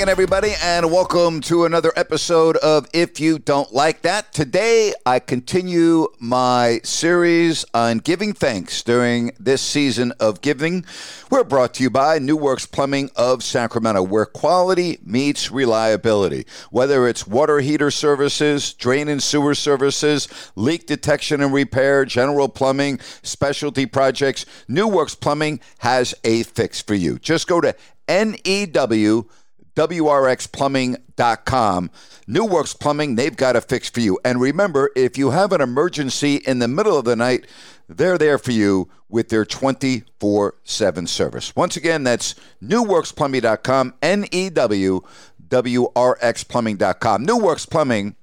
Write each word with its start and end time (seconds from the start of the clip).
And 0.00 0.08
everybody, 0.08 0.54
and 0.62 0.90
welcome 0.90 1.42
to 1.42 1.66
another 1.66 1.92
episode 1.94 2.56
of 2.56 2.88
If 2.94 3.20
You 3.20 3.38
Don't 3.38 3.70
Like 3.70 4.00
That. 4.00 4.32
Today, 4.32 4.94
I 5.04 5.18
continue 5.18 6.08
my 6.18 6.80
series 6.84 7.66
on 7.74 7.98
giving 7.98 8.32
thanks 8.32 8.82
during 8.82 9.32
this 9.38 9.60
season 9.60 10.14
of 10.18 10.40
giving. 10.40 10.86
We're 11.30 11.44
brought 11.44 11.74
to 11.74 11.82
you 11.82 11.90
by 11.90 12.18
New 12.18 12.38
Works 12.38 12.64
Plumbing 12.64 13.10
of 13.14 13.42
Sacramento, 13.42 14.02
where 14.02 14.24
quality 14.24 14.96
meets 15.04 15.50
reliability. 15.50 16.46
Whether 16.70 17.06
it's 17.06 17.26
water 17.26 17.60
heater 17.60 17.90
services, 17.90 18.72
drain 18.72 19.06
and 19.06 19.22
sewer 19.22 19.54
services, 19.54 20.28
leak 20.56 20.86
detection 20.86 21.42
and 21.42 21.52
repair, 21.52 22.06
general 22.06 22.48
plumbing, 22.48 23.00
specialty 23.22 23.84
projects, 23.84 24.46
New 24.66 24.88
Works 24.88 25.14
Plumbing 25.14 25.60
has 25.80 26.14
a 26.24 26.44
fix 26.44 26.80
for 26.80 26.94
you. 26.94 27.18
Just 27.18 27.46
go 27.46 27.60
to 27.60 27.76
NEW 28.08 29.28
WRXplumbing.com. 29.74 31.90
New 32.26 32.44
Works 32.44 32.74
Plumbing, 32.74 33.14
they've 33.16 33.36
got 33.36 33.56
a 33.56 33.60
fix 33.60 33.90
for 33.90 34.00
you. 34.00 34.18
And 34.24 34.40
remember, 34.40 34.90
if 34.94 35.18
you 35.18 35.30
have 35.30 35.52
an 35.52 35.60
emergency 35.60 36.36
in 36.36 36.60
the 36.60 36.68
middle 36.68 36.96
of 36.96 37.04
the 37.04 37.16
night, 37.16 37.46
they're 37.88 38.18
there 38.18 38.38
for 38.38 38.52
you 38.52 38.88
with 39.08 39.28
their 39.28 39.44
24 39.44 40.54
7 40.62 41.06
service. 41.06 41.56
Once 41.56 41.76
again, 41.76 42.04
that's 42.04 42.36
newworksplumbing.com, 42.62 43.94
N 44.00 44.26
E 44.30 44.48
W 44.50 45.00
W 45.48 45.88
R 45.96 46.16
X 46.20 46.44
plumbing.com. 46.44 47.24
New 47.24 47.36
Works 47.36 47.66
Plumbing, 47.66 48.14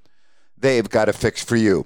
they've 0.57 0.89
got 0.89 1.09
a 1.09 1.13
fix 1.13 1.43
for 1.43 1.57
you. 1.57 1.85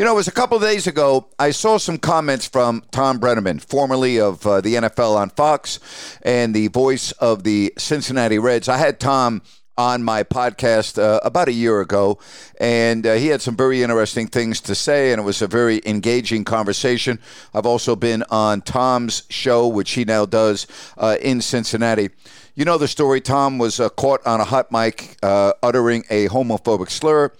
You 0.00 0.06
know, 0.06 0.12
it 0.12 0.16
was 0.16 0.28
a 0.28 0.32
couple 0.32 0.56
of 0.56 0.62
days 0.62 0.86
ago, 0.86 1.28
I 1.38 1.50
saw 1.50 1.76
some 1.76 1.98
comments 1.98 2.48
from 2.48 2.82
Thom 2.90 3.20
Brennaman, 3.20 3.60
formerly 3.60 4.18
of 4.18 4.46
uh, 4.46 4.62
the 4.62 4.76
NFL 4.76 5.14
on 5.14 5.28
Fox 5.28 5.78
and 6.22 6.54
the 6.54 6.68
voice 6.68 7.12
of 7.12 7.44
the 7.44 7.74
Cincinnati 7.76 8.38
Reds. 8.38 8.66
I 8.66 8.78
had 8.78 8.98
Thom 8.98 9.42
on 9.76 10.02
my 10.02 10.22
podcast 10.22 10.98
uh, 10.98 11.20
about 11.22 11.48
a 11.48 11.52
year 11.52 11.82
ago, 11.82 12.18
and 12.58 13.06
uh, 13.06 13.12
he 13.16 13.26
had 13.26 13.42
some 13.42 13.58
very 13.58 13.82
interesting 13.82 14.26
things 14.26 14.62
to 14.62 14.74
say, 14.74 15.12
and 15.12 15.20
it 15.20 15.24
was 15.24 15.42
a 15.42 15.46
very 15.46 15.82
engaging 15.84 16.44
conversation. 16.44 17.18
I've 17.52 17.66
also 17.66 17.94
been 17.94 18.24
on 18.30 18.62
Thom's 18.62 19.24
show, 19.28 19.68
which 19.68 19.90
he 19.90 20.06
now 20.06 20.24
does 20.24 20.66
uh, 20.96 21.18
in 21.20 21.42
Cincinnati. 21.42 22.08
You 22.54 22.64
know 22.64 22.78
the 22.78 22.88
story. 22.88 23.20
Thom 23.20 23.58
was 23.58 23.78
uh, 23.78 23.90
caught 23.90 24.26
on 24.26 24.40
a 24.40 24.44
hot 24.44 24.72
mic 24.72 25.18
uh, 25.22 25.52
uttering 25.62 26.04
a 26.08 26.28
homophobic 26.28 26.88
slur. 26.88 27.34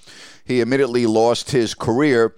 He 0.44 0.60
immediately 0.60 1.06
lost 1.06 1.53
his 1.53 1.75
career. 1.75 2.34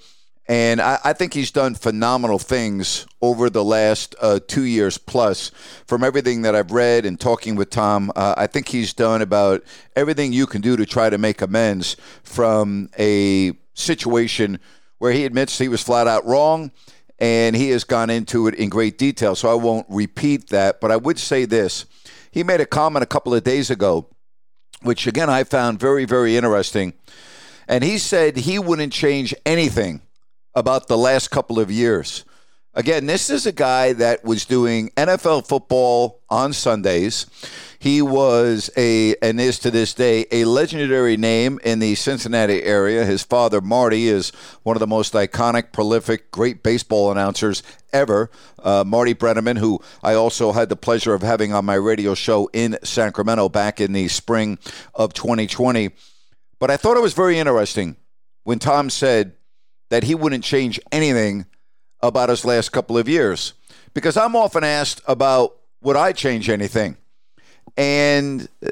And 0.48 0.80
I, 0.80 0.98
I, 1.04 1.12
think 1.12 1.34
he's 1.34 1.53
done 1.53 1.76
phenomenal 1.76 2.38
things 2.38 3.06
over 3.20 3.48
the 3.48 3.62
last 3.62 4.16
uh, 4.20 4.41
two 4.44 4.64
years 4.64 4.98
plus. 4.98 5.53
From 5.86 6.03
everything 6.03 6.42
that 6.42 6.56
I've 6.56 6.72
read 6.72 7.06
and 7.06 7.19
talking 7.19 7.54
with 7.54 7.70
Thom, 7.70 8.10
uh, 8.16 8.34
I 8.36 8.48
think 8.48 8.69
he's 8.69 8.92
done 8.92 9.22
about 9.22 9.62
everything 9.94 10.32
you 10.32 10.47
can 10.47 10.60
do 10.60 10.76
to 10.76 10.84
try 10.84 11.10
to 11.10 11.19
make 11.19 11.42
amends 11.42 11.97
from 12.25 12.88
a 12.98 13.53
situation 13.75 14.58
where 14.98 15.12
he 15.12 15.25
admits 15.25 15.58
he 15.58 15.69
was 15.69 15.82
flat 15.82 16.08
out 16.08 16.26
wrong. 16.26 16.72
And 17.20 17.54
he 17.54 17.70
has 17.70 17.84
gone 17.84 18.10
into 18.10 18.48
it 18.48 18.56
in 18.56 18.69
great 18.69 18.98
detail. 18.98 19.36
So 19.36 19.48
I 19.48 19.54
won't 19.54 19.86
repeat 19.88 20.48
that. 20.48 20.80
But 20.80 20.91
I 20.91 20.97
would 20.97 21.20
say 21.20 21.44
this 21.44 21.86
he 22.32 22.42
made 22.42 22.60
a 22.60 22.66
comment 22.66 23.04
a 23.04 23.06
couple 23.06 23.32
of 23.32 23.44
days 23.44 23.70
ago, 23.70 24.09
which 24.82 25.06
again 25.06 25.30
I 25.30 25.44
found 25.44 25.78
very, 25.78 26.04
very 26.04 26.36
interesting. 26.36 26.94
And 27.69 27.84
he 27.84 27.98
said 27.98 28.38
he 28.38 28.59
wouldn't 28.59 28.92
change 28.92 29.32
anything 29.47 30.03
about 30.55 30.89
the 30.89 30.99
last 30.99 31.31
couple 31.31 31.59
of 31.59 31.71
years. 31.71 32.25
Again, 32.75 33.05
this 33.05 33.29
is 33.29 33.45
a 33.45 33.53
guy 33.53 33.93
that 33.93 34.25
was 34.25 34.47
doing 34.47 34.89
NFL 34.97 35.47
football 35.47 36.23
on 36.31 36.55
Sundays. 36.55 37.27
He 37.79 38.01
was 38.01 38.71
a, 38.77 39.15
and 39.21 39.39
is 39.39 39.59
to 39.59 39.71
this 39.71 39.93
day, 39.93 40.25
a 40.33 40.47
legendary 40.47 41.19
name 41.19 41.61
in 41.65 41.81
the 41.81 41.95
Cincinnati 41.97 42.63
area. 42.63 43.05
His 43.05 43.23
father, 43.23 43.61
Marty, 43.61 44.09
is 44.09 44.31
one 44.63 44.75
of 44.75 44.81
the 44.81 44.87
most 44.87 45.13
iconic, 45.13 45.73
prolific, 45.73 46.31
great 46.31 46.63
baseball 46.63 47.13
announcers 47.13 47.63
ever. 47.93 48.31
Uh, 48.59 48.84
Marty 48.87 49.15
Brennaman, 49.15 49.59
who 49.59 49.79
I 50.03 50.15
also 50.15 50.53
had 50.53 50.71
the 50.71 50.77
pleasure 50.77 51.13
of 51.13 51.21
having 51.21 51.53
on 51.53 51.67
my 51.67 51.75
radio 51.75 52.15
show 52.15 52.49
in 52.55 52.79
Sacramento 52.83 53.51
back 53.51 53.83
in 53.83 53.93
the 53.93 54.09
spring 54.09 54.59
of 54.95 55.13
2020. 55.13 55.91
But 56.59 56.71
I 56.71 56.79
thought 56.79 56.97
it 56.97 57.03
was 57.03 57.13
very 57.13 57.39
interesting 57.39 57.97
when 58.45 58.61
Thom 58.61 58.89
said, 58.89 59.34
that 59.92 60.04
he 60.04 60.14
wouldn't 60.14 60.42
change 60.42 60.80
anything 60.91 61.44
about 62.00 62.30
his 62.30 62.47
last 62.47 62.72
couple 62.72 62.97
of 62.97 63.10
years. 63.10 63.53
Because 63.92 64.16
I'm 64.16 64.34
often 64.34 64.64
asked 64.64 65.03
about 65.06 65.58
would 65.82 65.97
I 65.97 66.12
change 66.12 66.48
anything? 66.48 66.97
And 67.76 68.48
uh, 68.64 68.70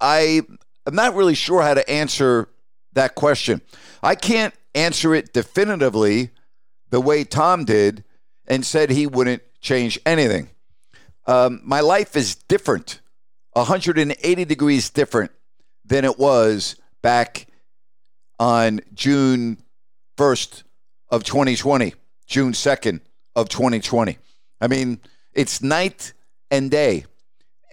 I 0.00 0.40
am 0.86 0.94
not 0.94 1.14
really 1.14 1.34
sure 1.34 1.60
how 1.60 1.74
to 1.74 1.90
answer 1.90 2.48
that 2.94 3.14
question. 3.16 3.60
I 4.02 4.14
can't 4.14 4.54
answer 4.74 5.14
it 5.14 5.34
definitively 5.34 6.30
the 6.88 7.02
way 7.02 7.24
Thom 7.24 7.66
did 7.66 8.02
and 8.46 8.64
said 8.64 8.88
he 8.88 9.06
wouldn't 9.06 9.42
change 9.60 10.00
anything. 10.06 10.48
Um, 11.26 11.60
my 11.62 11.80
life 11.80 12.16
is 12.16 12.34
different, 12.34 13.02
180 13.52 14.44
degrees 14.46 14.88
different 14.88 15.32
than 15.84 16.06
it 16.06 16.18
was 16.18 16.76
back 17.02 17.46
on 18.38 18.80
June 18.94 19.58
1st 20.16 20.62
of 21.10 21.24
2020, 21.24 21.94
June 22.26 22.52
2nd 22.52 23.00
of 23.34 23.48
2020. 23.48 24.18
I 24.60 24.68
mean, 24.68 25.00
it's 25.32 25.62
night 25.62 26.12
and 26.50 26.70
day. 26.70 27.04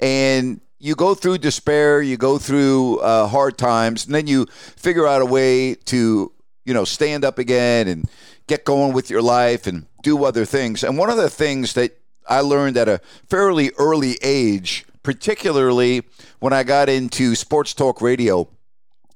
And 0.02 0.62
you 0.80 0.96
go 0.96 1.14
through 1.14 1.40
despair, 1.40 2.02
you 2.02 2.18
go 2.18 2.38
through 2.38 3.00
uh, 3.00 3.28
hard 3.28 3.58
times, 3.58 4.06
and 4.06 4.16
then 4.16 4.28
you 4.28 4.46
figure 4.46 5.06
out 5.06 5.22
a 5.22 5.26
way 5.26 5.76
to, 5.76 6.32
you 6.66 6.74
know, 6.74 6.86
stand 6.86 7.26
up 7.26 7.38
again 7.38 7.88
and 7.88 8.10
get 8.48 8.66
going 8.66 8.94
with 8.94 9.10
your 9.10 9.22
life 9.22 9.68
and 9.68 9.86
do 10.02 10.24
other 10.24 10.46
things. 10.46 10.84
And 10.84 10.98
one 10.98 11.10
of 11.10 11.18
the 11.18 11.30
things 11.30 11.74
that 11.74 11.98
I 12.28 12.42
learned 12.42 12.78
at 12.78 12.88
a 12.88 13.02
fairly 13.30 13.72
early 13.78 14.18
age, 14.22 14.86
particularly 15.04 16.04
when 16.40 16.54
I 16.54 16.64
got 16.64 16.88
into 16.88 17.36
sports 17.36 17.74
talk 17.74 18.02
radio, 18.02 18.48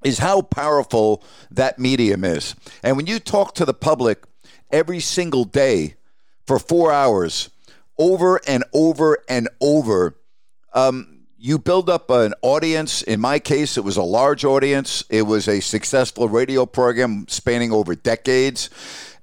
is 0.04 0.20
how 0.20 0.42
powerful 0.42 1.24
that 1.52 1.80
medium 1.80 2.24
is. 2.24 2.56
And 2.82 2.98
when 2.98 3.08
you 3.08 3.20
talk 3.20 3.56
to 3.56 3.66
the 3.66 3.74
public 3.74 4.24
every 4.72 5.00
single 5.00 5.46
day 5.46 5.96
for 6.46 6.60
four 6.60 6.92
hours, 6.92 7.50
over 7.98 8.40
and 8.48 8.64
over 8.74 9.18
and 9.30 9.50
over, 9.62 10.18
um, 10.74 11.14
you 11.38 11.60
build 11.60 11.90
up 11.90 12.10
an 12.10 12.34
audience. 12.42 13.02
In 13.02 13.20
my 13.20 13.38
case, 13.38 13.78
it 13.78 13.84
was 13.84 13.98
a 13.98 14.04
large 14.04 14.46
audience. 14.46 15.04
It 15.10 15.24
was 15.24 15.48
a 15.48 15.60
successful 15.60 16.30
radio 16.30 16.66
program 16.66 17.28
spanning 17.28 17.72
over 17.72 17.96
decades. 17.96 18.70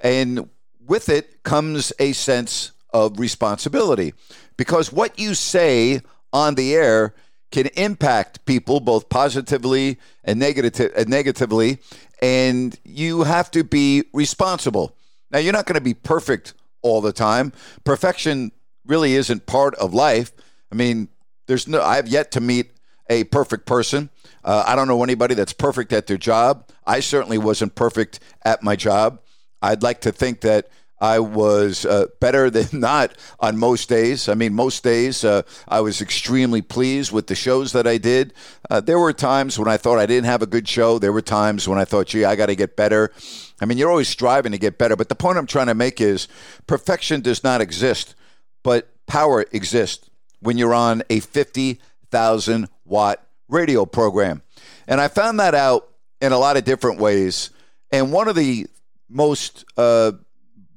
And 0.02 0.50
with 0.86 1.08
it 1.08 1.42
comes 1.42 1.92
a 1.98 2.12
sense 2.12 2.72
of 2.92 3.18
responsibility 3.18 4.12
because 4.56 4.92
what 4.92 5.18
you 5.18 5.34
say 5.34 6.02
on 6.32 6.56
the 6.56 6.74
air 6.74 7.14
can 7.50 7.67
impact 7.76 8.44
people 8.47 8.81
both 8.81 9.08
positively 9.08 9.99
and 10.25 10.38
negative, 10.38 10.93
uh, 10.97 11.05
negatively, 11.06 11.79
and 12.23 12.79
you 12.85 13.23
have 13.23 13.50
to 13.50 13.64
be 13.64 14.05
responsible. 14.12 14.97
Now, 15.31 15.38
you're 15.38 15.52
not 15.52 15.67
going 15.67 15.75
to 15.75 15.81
be 15.81 15.94
perfect 15.94 16.55
all 16.82 17.00
the 17.00 17.12
time. 17.12 17.52
Perfection 17.85 18.52
really 18.87 19.14
isn't 19.14 19.47
part 19.47 19.75
of 19.76 19.94
life. 19.94 20.32
I 20.73 20.75
mean, 20.75 21.08
there's 21.47 21.67
no. 21.67 21.82
I 21.82 21.97
have 21.97 22.08
yet 22.08 22.31
to 22.32 22.41
meet 22.41 22.73
a 23.08 23.25
perfect 23.25 23.67
person. 23.67 24.11
Uh, 24.44 24.64
I 24.67 24.76
don't 24.76 24.88
know 24.88 25.02
anybody 25.02 25.35
that's 25.35 25.52
perfect 25.52 25.93
at 25.93 26.06
their 26.06 26.17
job. 26.17 26.69
I 26.87 27.00
certainly 27.00 27.38
wasn't 27.38 27.75
perfect 27.75 28.20
at 28.44 28.62
my 28.62 28.76
job. 28.76 29.20
I'd 29.61 29.82
like 29.82 30.00
to 30.02 30.12
think 30.12 30.41
that 30.43 30.69
I 31.00 31.19
was 31.19 31.87
uh, 31.87 32.06
better 32.20 32.50
than 32.50 32.69
not 32.81 33.17
on 33.38 33.58
most 33.58 33.88
days. 33.88 34.29
I 34.29 34.35
mean, 34.35 34.55
most 34.55 34.85
days 34.85 35.25
uh, 35.25 35.43
I 35.67 35.81
was 35.81 36.00
extremely 36.00 36.62
pleased 36.62 37.12
with 37.12 37.26
the 37.26 37.35
shows 37.35 37.73
that 37.73 37.87
I 37.87 37.99
did. 37.99 38.35
Uh, 38.69 38.81
there 38.81 38.99
were 38.99 39.12
times 39.12 39.58
when 39.58 39.69
I 39.69 39.76
thought 39.76 39.99
I 39.99 40.06
didn't 40.06 40.26
have 40.26 40.43
a 40.43 40.47
good 40.47 40.69
show. 40.69 40.99
There 40.99 41.12
were 41.12 41.23
times 41.23 41.67
when 41.67 41.79
I 41.79 41.85
thought, 41.85 42.08
gee, 42.08 42.25
I 42.25 42.37
got 42.37 42.47
to 42.47 42.55
get 42.55 42.76
better. 42.76 43.12
I 43.61 43.64
mean, 43.64 43.79
you're 43.79 43.91
always 43.91 44.08
striving 44.08 44.52
to 44.52 44.58
get 44.58 44.79
better. 44.79 44.97
But 44.97 45.08
the 45.08 45.14
point 45.14 45.38
I'm 45.38 45.47
trying 45.47 45.69
to 45.69 45.75
make 45.75 46.00
is 46.00 46.29
perfection 46.67 47.20
does 47.20 47.43
not 47.43 47.61
exist, 47.61 48.14
but 48.62 48.88
power 49.06 49.44
exists 49.52 50.11
when 50.41 50.58
you're 50.58 50.75
on 50.75 51.02
a 51.11 51.20
50,000 51.20 52.69
watt 52.85 53.26
radio 53.49 53.85
program. 53.85 54.43
And 54.87 55.00
I 55.00 55.08
found 55.08 55.41
that 55.41 55.55
out 55.55 55.88
in 56.20 56.32
a 56.32 56.38
lot 56.38 56.56
of 56.56 56.64
different 56.64 57.00
ways. 57.00 57.50
And 57.91 58.12
one 58.12 58.29
of 58.29 58.37
the 58.37 58.67
most 59.08 59.64
uh, 59.76 60.12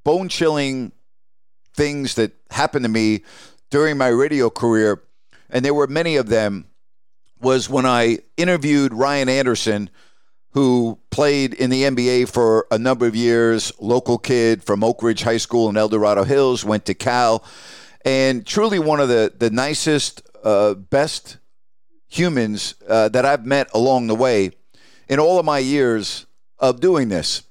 bone 0.04 0.30
chilling 0.30 0.92
things 1.74 2.16
that 2.16 2.34
happened 2.52 2.86
to 2.86 2.90
me 2.90 3.24
during 3.70 3.98
my 3.98 4.08
radio 4.08 4.50
career, 4.50 5.04
and 5.50 5.64
there 5.66 5.74
were 5.74 5.88
many 5.88 6.16
of 6.16 6.30
them, 6.30 6.68
was 7.40 7.70
when 7.70 7.86
I 7.86 8.20
interviewed 8.38 8.94
Ryan 8.94 9.28
Anderson, 9.28 9.90
who 10.52 11.00
played 11.10 11.54
in 11.54 11.70
the 11.70 11.84
NBA 11.84 12.30
for 12.32 12.68
a 12.70 12.78
number 12.78 13.08
of 13.08 13.16
years, 13.16 13.72
local 13.80 14.18
kid 14.18 14.64
from 14.64 14.84
Oak 14.84 15.02
Ridge 15.02 15.24
High 15.24 15.38
School 15.38 15.70
in 15.70 15.76
El 15.76 15.90
Dorado 15.90 16.24
Hills, 16.24 16.64
went 16.64 16.86
to 16.86 16.94
Cal, 16.94 17.44
and 18.06 18.46
truly 18.46 18.80
one 18.80 19.00
of 19.00 19.10
the, 19.10 19.34
the 19.36 19.50
nicest, 19.50 20.22
uh, 20.44 20.76
best 20.76 21.38
humans 22.08 22.76
uh, 22.88 23.10
that 23.10 23.26
I've 23.26 23.46
met 23.46 23.70
along 23.74 24.08
the 24.08 24.16
way 24.16 24.52
in 25.08 25.20
all 25.20 25.40
of 25.40 25.46
my 25.46 25.58
years 25.58 26.28
of 26.60 26.80
doing 26.80 27.10
this. 27.10 27.44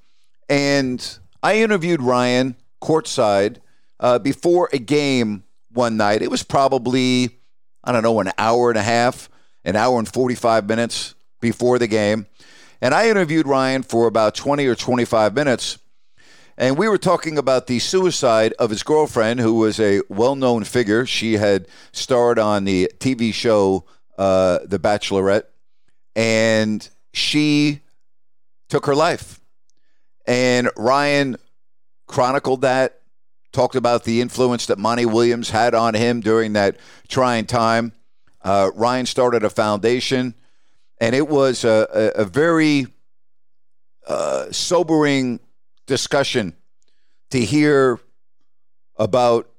And 0.49 1.19
I 1.43 1.57
interviewed 1.57 2.01
Ryan 2.01 2.55
courtside 2.81 3.57
uh, 3.99 4.17
before 4.17 4.69
a 4.71 4.79
game 4.79 5.43
one 5.69 5.97
night. 5.97 6.21
It 6.21 6.31
was 6.31 6.41
probably, 6.41 7.37
I 7.83 7.91
don't 7.91 8.01
know, 8.01 8.21
an 8.21 8.31
hour 8.37 8.69
and 8.69 8.77
a 8.79 8.83
half, 8.83 9.29
an 9.65 9.75
hour 9.75 9.99
and 9.99 10.07
45 10.07 10.65
minutes 10.69 11.15
before 11.41 11.79
the 11.79 11.87
game. 11.87 12.27
And 12.81 12.93
I 12.93 13.09
interviewed 13.09 13.45
Ryan 13.45 13.83
for 13.83 14.07
about 14.07 14.35
20 14.35 14.65
or 14.67 14.75
25 14.75 15.35
minutes. 15.35 15.79
And 16.57 16.77
we 16.77 16.87
were 16.87 16.97
talking 16.97 17.37
about 17.37 17.67
the 17.67 17.79
suicide 17.79 18.53
of 18.57 18.69
his 18.69 18.83
girlfriend, 18.83 19.41
who 19.41 19.55
was 19.55 19.81
a 19.81 20.01
well 20.07 20.37
known 20.37 20.63
figure. 20.63 21.05
She 21.05 21.33
had 21.33 21.67
starred 21.91 22.39
on 22.39 22.63
the 22.63 22.89
TV 22.99 23.33
show 23.33 23.83
uh, 24.17 24.59
The 24.65 24.79
Bachelorette, 24.79 25.45
and 26.15 26.87
she 27.11 27.81
took 28.69 28.85
her 28.85 28.95
life. 28.95 29.41
And 30.25 30.69
Ryan 30.77 31.37
chronicled 32.07 32.61
that, 32.61 33.01
talked 33.51 33.75
about 33.75 34.03
the 34.03 34.21
influence 34.21 34.65
that 34.65 34.79
Monty 34.79 35.05
Williams 35.05 35.49
had 35.49 35.73
on 35.73 35.93
him 35.93 36.21
during 36.21 36.53
that 36.53 36.77
trying 37.07 37.45
time. 37.45 37.91
Uh, 38.41 38.71
Ryan 38.75 39.05
started 39.05 39.43
a 39.43 39.49
foundation, 39.49 40.33
and 40.99 41.15
it 41.15 41.27
was 41.27 41.63
a, 41.63 42.11
a, 42.17 42.21
a 42.21 42.25
very 42.25 42.87
uh, 44.07 44.51
sobering 44.51 45.39
discussion 45.85 46.55
to 47.29 47.39
hear 47.39 47.99
about 48.97 49.49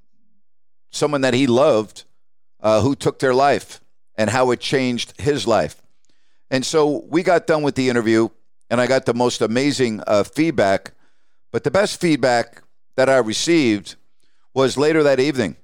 someone 0.91 1.23
that 1.23 1.35
he 1.35 1.47
loved 1.47 2.05
uh, 2.61 2.81
who 2.81 2.95
took 2.95 3.19
their 3.19 3.35
life 3.35 3.81
and 4.17 4.31
how 4.31 4.51
it 4.51 4.61
changed 4.61 5.21
his 5.21 5.47
life. 5.47 5.83
And 6.51 6.65
so 6.65 7.05
we 7.09 7.23
got 7.23 7.47
done 7.47 7.63
with 7.63 7.75
the 7.75 7.89
interview, 7.89 8.29
and 8.71 8.81
I 8.81 8.87
got 8.87 9.07
the 9.07 9.15
most 9.15 9.41
amazing 9.41 10.03
uh, 10.07 10.25
feedback. 10.25 10.93
But 11.53 11.65
the 11.65 11.71
best 11.71 12.01
feedback 12.01 12.63
that 12.97 13.09
I 13.09 13.19
received 13.19 13.97
was 14.55 14.77
later 14.77 15.03
that 15.03 15.21
evening 15.21 15.57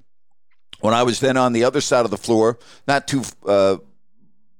when 0.80 0.94
I 0.94 1.02
was 1.02 1.20
then 1.20 1.36
on 1.36 1.52
the 1.52 1.64
other 1.64 1.80
side 1.80 2.04
of 2.04 2.10
the 2.10 2.16
floor, 2.16 2.58
not 2.86 3.06
too, 3.06 3.22
uh, 3.46 3.76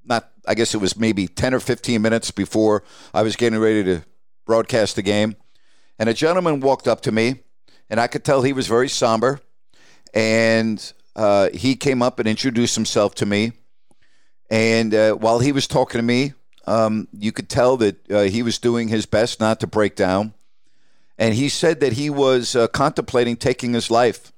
not, 0.05 0.31
I 0.47 0.55
guess 0.55 0.75
it 0.75 0.79
was 0.79 0.97
maybe 0.97 1.27
10 1.27 1.55
or 1.55 1.61
15 1.61 2.01
minutes 2.01 2.31
before 2.31 2.85
I 3.13 3.23
was 3.23 3.37
getting 3.37 3.59
ready 3.59 3.83
to 3.85 4.03
broadcast 4.47 4.97
the 4.97 5.03
game. 5.03 5.37
And 5.99 6.09
a 6.09 6.15
gentleman 6.15 6.61
walked 6.61 6.89
up 6.89 7.01
to 7.03 7.13
me, 7.13 7.41
and 7.89 8.01
I 8.01 8.07
could 8.07 8.25
tell 8.25 8.43
he 8.43 8.53
was 8.53 8.67
very 8.67 8.89
somber. 8.89 9.41
And 10.15 10.93
uh, 11.17 11.51
he 11.53 11.77
came 11.77 12.03
up 12.03 12.19
and 12.19 12.29
introduced 12.29 12.75
himself 12.75 13.15
to 13.17 13.27
me. 13.27 13.53
And 14.51 14.95
uh, 14.95 15.13
while 15.13 15.39
he 15.39 15.53
was 15.53 15.67
talking 15.67 15.99
to 15.99 16.03
me, 16.03 16.33
um, 16.67 17.09
you 17.12 17.33
could 17.33 17.49
tell 17.49 17.77
that 17.79 18.11
uh, 18.11 18.23
he 18.23 18.43
was 18.43 18.59
doing 18.59 18.89
his 18.89 19.07
best 19.07 19.41
not 19.41 19.61
to 19.61 19.67
break 19.67 19.97
down. 19.97 20.35
And 21.19 21.35
he 21.35 21.49
said 21.49 21.81
that 21.81 21.95
he 21.95 22.09
was 22.09 22.57
uh, 22.57 22.69
contemplating 22.69 23.37
taking 23.37 23.75
his 23.75 23.91
life. 23.91 24.33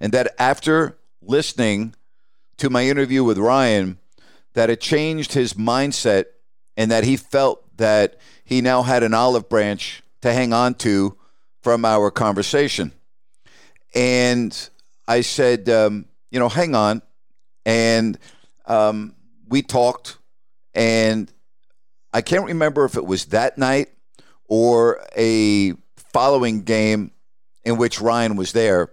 And 0.00 0.12
that 0.12 0.34
after 0.38 0.98
listening 1.22 1.94
to 2.58 2.70
my 2.70 2.86
interview 2.86 3.22
with 3.24 3.38
Ryan, 3.38 3.98
that 4.54 4.70
it 4.70 4.80
changed 4.80 5.34
his 5.34 5.54
mindset 5.54 6.24
and 6.76 6.90
that 6.90 7.04
he 7.04 7.16
felt 7.16 7.76
that 7.76 8.18
he 8.44 8.60
now 8.60 8.82
had 8.82 9.02
an 9.02 9.14
olive 9.14 9.48
branch 9.48 10.02
to 10.22 10.32
hang 10.32 10.52
on 10.52 10.74
to 10.74 11.16
from 11.62 11.84
our 11.84 12.10
conversation. 12.10 12.92
And 13.94 14.68
I 15.06 15.20
said, 15.20 15.68
um, 15.68 16.06
you 16.30 16.38
know, 16.38 16.48
hang 16.48 16.74
on. 16.74 17.02
And 17.64 18.18
um, 18.66 19.14
we 19.48 19.62
talked, 19.62 20.18
and 20.74 21.32
I 22.16 22.22
can't 22.22 22.46
remember 22.46 22.86
if 22.86 22.96
it 22.96 23.04
was 23.04 23.26
that 23.26 23.58
night 23.58 23.90
or 24.48 25.04
a 25.14 25.74
following 26.14 26.62
game 26.62 27.10
in 27.62 27.76
which 27.76 28.00
Ryan 28.00 28.36
was 28.36 28.52
there, 28.52 28.90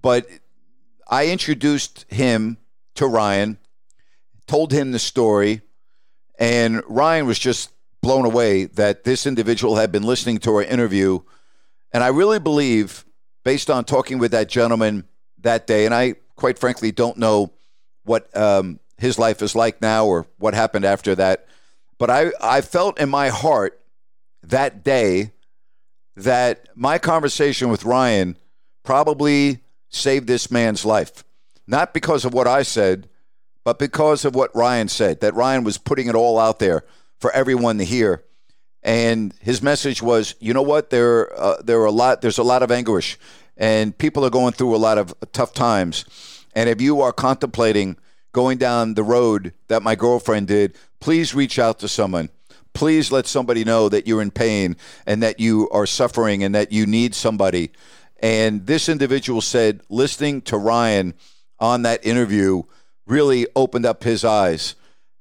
but 0.00 0.28
I 1.08 1.30
introduced 1.30 2.06
him 2.08 2.58
to 2.94 3.08
Ryan, 3.08 3.58
told 4.46 4.70
him 4.70 4.92
the 4.92 5.00
story, 5.00 5.62
and 6.38 6.80
Ryan 6.86 7.26
was 7.26 7.40
just 7.40 7.72
blown 8.00 8.24
away 8.24 8.66
that 8.66 9.02
this 9.02 9.26
individual 9.26 9.74
had 9.74 9.90
been 9.90 10.04
listening 10.04 10.38
to 10.38 10.54
our 10.54 10.62
interview. 10.62 11.22
And 11.90 12.04
I 12.04 12.08
really 12.08 12.38
believe, 12.38 13.04
based 13.42 13.68
on 13.68 13.84
talking 13.84 14.18
with 14.20 14.30
that 14.30 14.48
gentleman 14.48 15.08
that 15.38 15.66
day, 15.66 15.86
and 15.86 15.94
I 15.94 16.14
quite 16.36 16.60
frankly 16.60 16.92
don't 16.92 17.18
know 17.18 17.52
what 18.04 18.28
um, 18.36 18.78
his 18.96 19.18
life 19.18 19.42
is 19.42 19.56
like 19.56 19.82
now 19.82 20.06
or 20.06 20.28
what 20.38 20.54
happened 20.54 20.84
after 20.84 21.16
that. 21.16 21.48
But 21.98 22.10
I, 22.10 22.32
I 22.40 22.60
felt 22.60 22.98
in 23.00 23.08
my 23.08 23.28
heart 23.28 23.80
that 24.42 24.84
day 24.84 25.32
that 26.16 26.68
my 26.74 26.98
conversation 26.98 27.70
with 27.70 27.84
Ryan 27.84 28.36
probably 28.82 29.60
saved 29.88 30.26
this 30.26 30.50
man's 30.50 30.84
life. 30.84 31.24
Not 31.66 31.94
because 31.94 32.24
of 32.24 32.34
what 32.34 32.46
I 32.46 32.62
said, 32.62 33.08
but 33.64 33.78
because 33.78 34.24
of 34.24 34.34
what 34.34 34.54
Ryan 34.54 34.88
said, 34.88 35.20
that 35.20 35.34
Ryan 35.34 35.64
was 35.64 35.78
putting 35.78 36.08
it 36.08 36.14
all 36.14 36.38
out 36.38 36.58
there 36.58 36.84
for 37.18 37.32
everyone 37.32 37.78
to 37.78 37.84
hear. 37.84 38.22
And 38.82 39.32
his 39.40 39.62
message 39.62 40.02
was, 40.02 40.34
you 40.40 40.52
know 40.52 40.62
what? 40.62 40.90
There, 40.90 41.32
uh, 41.40 41.62
there 41.62 41.80
are 41.80 41.86
a 41.86 41.90
lot. 41.90 42.20
There's 42.20 42.36
a 42.36 42.42
lot 42.42 42.62
of 42.62 42.70
anguish, 42.70 43.18
and 43.56 43.96
people 43.96 44.26
are 44.26 44.30
going 44.30 44.52
through 44.52 44.76
a 44.76 44.76
lot 44.76 44.98
of 44.98 45.14
tough 45.32 45.54
times. 45.54 46.04
And 46.54 46.68
if 46.68 46.82
you 46.82 47.00
are 47.00 47.12
contemplating 47.12 47.96
going 48.32 48.58
down 48.58 48.92
the 48.92 49.02
road 49.02 49.54
that 49.68 49.82
my 49.82 49.94
girlfriend 49.94 50.48
did, 50.48 50.76
please 51.04 51.34
reach 51.34 51.58
out 51.58 51.80
to 51.80 51.86
someone. 51.86 52.30
Please 52.72 53.12
let 53.12 53.26
somebody 53.26 53.62
know 53.62 53.90
that 53.90 54.06
you're 54.06 54.22
in 54.22 54.30
pain 54.30 54.74
and 55.06 55.22
that 55.22 55.38
you 55.38 55.68
are 55.68 55.84
suffering 55.84 56.42
and 56.42 56.54
that 56.54 56.72
you 56.72 56.86
need 56.86 57.14
somebody. 57.14 57.70
And 58.20 58.66
this 58.66 58.88
individual 58.88 59.42
said, 59.42 59.82
listening 59.90 60.40
to 60.42 60.56
Ryan 60.56 61.12
on 61.60 61.82
that 61.82 62.06
interview 62.06 62.62
really 63.06 63.46
opened 63.54 63.84
up 63.84 64.02
his 64.02 64.24
eyes. 64.24 64.76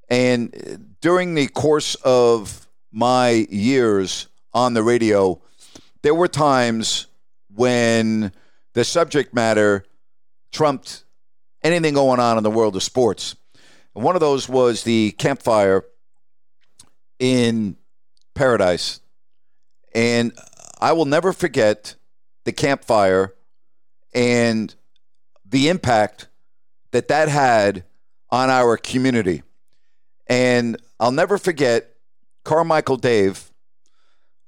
And 0.10 0.96
during 1.02 1.36
the 1.36 1.48
course 1.48 1.96
of 1.96 2.66
my 2.90 3.46
years 3.50 4.28
on 4.54 4.76
the 4.76 4.84
radio, 4.84 5.42
there 6.02 6.16
were 6.16 6.30
times 6.30 7.08
when 7.54 8.32
the 8.72 8.86
subject 8.86 9.34
matter 9.34 9.84
trumped 10.54 11.04
anything 11.62 11.96
going 11.96 12.22
on 12.22 12.38
in 12.38 12.44
the 12.44 12.50
world 12.50 12.78
of 12.78 12.84
sports. 12.84 13.36
And 13.96 14.04
one 14.04 14.16
of 14.16 14.22
those 14.22 14.50
was 14.50 14.84
the 14.84 15.12
Camp 15.12 15.42
Fire 15.42 15.84
in 17.20 17.78
Paradise. 18.34 19.00
And 19.94 20.34
I 20.80 20.94
will 20.94 21.06
never 21.06 21.34
forget 21.34 21.96
the 22.46 22.52
Camp 22.52 22.84
Fire 22.84 23.34
and 24.14 24.74
the 25.46 25.70
impact 25.70 26.28
that 26.92 27.08
that 27.08 27.30
had 27.30 27.86
on 28.30 28.50
our 28.50 28.78
community. 28.78 29.44
And 30.28 30.78
I'll 31.00 31.12
never 31.12 31.38
forget 31.38 31.96
Carmichael 32.44 32.98
Dave, 32.98 33.52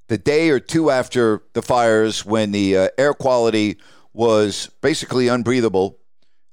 the 0.07 0.17
day 0.17 0.49
or 0.49 0.59
two 0.59 0.89
after 0.89 1.41
the 1.53 1.61
fires, 1.61 2.25
when 2.25 2.51
the 2.51 2.77
uh, 2.77 2.87
air 2.97 3.13
quality 3.13 3.77
was 4.13 4.69
basically 4.81 5.27
unbreathable, 5.27 5.97